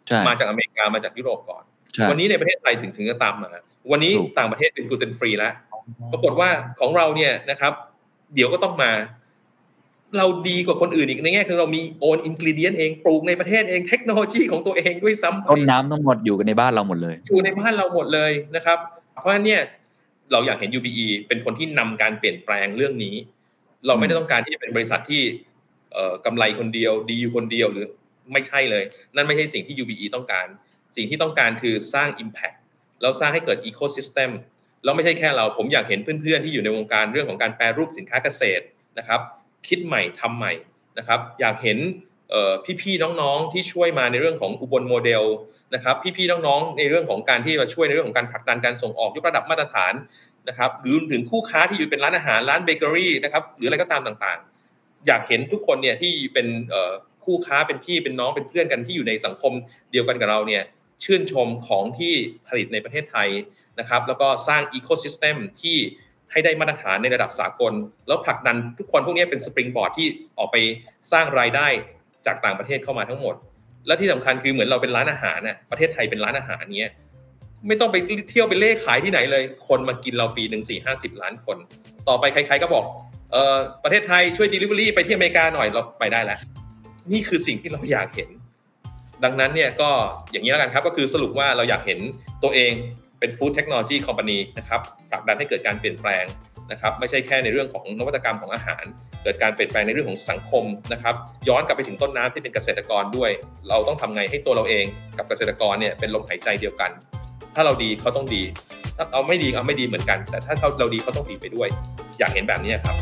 [0.07, 1.63] ใช่มาจากอเมริกามาจากยุโรปก่อน
[1.95, 3.51] ใช่วันนี้ในประเทศไทยถึงถึงจะตามมา
[3.91, 5.53] วันนี้ถูกต่างประเทศเป็นกลูเตนฟรีแล้ว
[6.13, 6.49] ปรากฏว่า
[6.81, 7.73] ของเราเนี่ยนะครับ
[8.35, 8.91] เดี๋ยวก็ต้องมา
[10.19, 18.79] เราดีกว่าคนอื่นอีกในแง่คือเรามีโอนอินกิเดียนเองปลูกในประเทศเองเทคโนโลยีของตัวเองด้วยซ้ำไปต้นน้ำทั้งหมดอยู่กันในบ้านเราหมดเลย อยู่ในบ้านเราหมดเลยนะครับ
[19.21, 19.63] เพราะฉะนั้นเนี่ย
[20.33, 23.15] เราอยากเห็น UBE เป็นคนที่นำการเปลี่ยนแปลงเรื่องนี้
[23.87, 25.23] เราไม่ได้ต้องการที่จะเป็นบริษัทที่
[25.93, 27.87] เอ่อกำไรคนเดียวดีอยู่คนเดียวหรือ
[28.33, 28.85] ไม่ใช่เลย
[29.15, 30.47] นั่นไม่ใช่สิ่งที่ UBE ต้องการ
[30.97, 32.57] สิ่งที่ต้องการคือสร้าง Impact
[33.01, 34.31] แล้วสร้างให้เกิด Ecosystem
[34.85, 38.65] แล้วไม่ใช่แค่เราผมอยากเห็นเพื่อนๆที่อยู่ในวงการเรื่องของการแปรรูปสินค้าเกษตร
[38.99, 39.21] นะครับ
[39.69, 40.53] คิดใหม่ทำใหม่
[40.99, 41.79] นะครับ อยากเห็น
[42.83, 45.23] พี่ๆน้องๆที่ช่วยมาในเรื่องของอุบลโมเดล
[45.75, 49.95] นะครับ พี่ๆน้องๆในเรื่องของการที่มาช่วยในเรื่องของการผลักดันการส่งออกยกระดับมาตรฐาน
[50.49, 56.47] นะครับ หรือถึงคู่ค้าที่อยู่เป็นร้านอาหารร้านเบเกอรี่นะครับหรืออะไรก็ตามต่างๆ อยากเห็นทุกคนเนี่ยที่เป็น
[57.25, 59.53] คู่ค้าเป็นพี่เป็นน้องเป็นเพื่อนกันที่อยู่ในสังคม
[59.93, 60.63] เดียวกันกับเราเนี่ย
[61.05, 62.13] ชื่นชมของที่
[62.47, 63.29] ผลิตในประเทศไทย
[63.79, 65.77] นะครับ แล้วก็สร้าง ecosystem ที่
[66.33, 67.73] ให้ได้มาตรฐานในระดับสากล
[68.07, 70.07] แล้วผลักดันทุกคนพวกนี้เป็น springboard ที่
[70.39, 70.57] ออกไป
[71.13, 71.69] สร้างรายได้
[72.27, 73.35] จากต่างประเทศเข้ามาทั้งหมด
[73.87, 76.93] และที่สำคัญคือเหมือนเราเป็นร้านอาหารน่ะประเทศไทยเป็นร้านอาหารเนี้ย
[77.67, 77.97] ไม่ต้องไป
[78.31, 81.57] เที่ยวไปเร่ขายที่ไหนเลย คนมากินเราปีหนึ่งสี่ห้าสิบล้านคน
[82.09, 82.85] ต่อไปใครๆก็บอก
[83.33, 86.39] เออประเทศไทยช่วย Delivery ไปที่อเมริกาหน่อยเราไปได้แล้ว
[87.13, 88.31] นี่คือสิ่งที่เราอยากเห็น
[89.25, 89.91] ดังนั้นเนี่ยก็
[90.33, 91.99] อย่างนี้แล้วกันครับก็คือสรุปว่าเราอยากเห็น
[92.43, 92.73] ตัวเอง
[93.21, 96.25] เป็น Food Technology Company นะครับผลักดันให้เกิดการเปลี่ยนแปลง
[96.71, 98.85] นะครับไม่ใช่แค่ในเรื่องของนวัตกรรมของอาหาร
[99.23, 101.15] เกิดการเปลี่ยนแปลงในเรื่องของสังคมนะครับ
[101.49, 103.31] ย้อนกลับไปถึงต้นน้ำที่เป็นเกษตรกรด้วย
[103.69, 104.85] เราต้องทำไงให้ตัวเราเอง
[105.19, 106.91] กับเกษตรกรเนี่ยเป็นลมหายใจเดียวกัน
[107.55, 108.43] ถ้าเราดีเขาต้องดี
[108.97, 111.69] ถ้าเราไม่ดีเขาไม่ดีเหมือนกัน แต่ถ้าเขาเราดีเขาต้องดีไปด้วย
[112.19, 112.97] อยากเห็นแบบนี้ครับ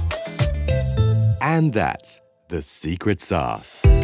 [1.55, 2.11] And that's
[2.49, 4.04] the secret sauce.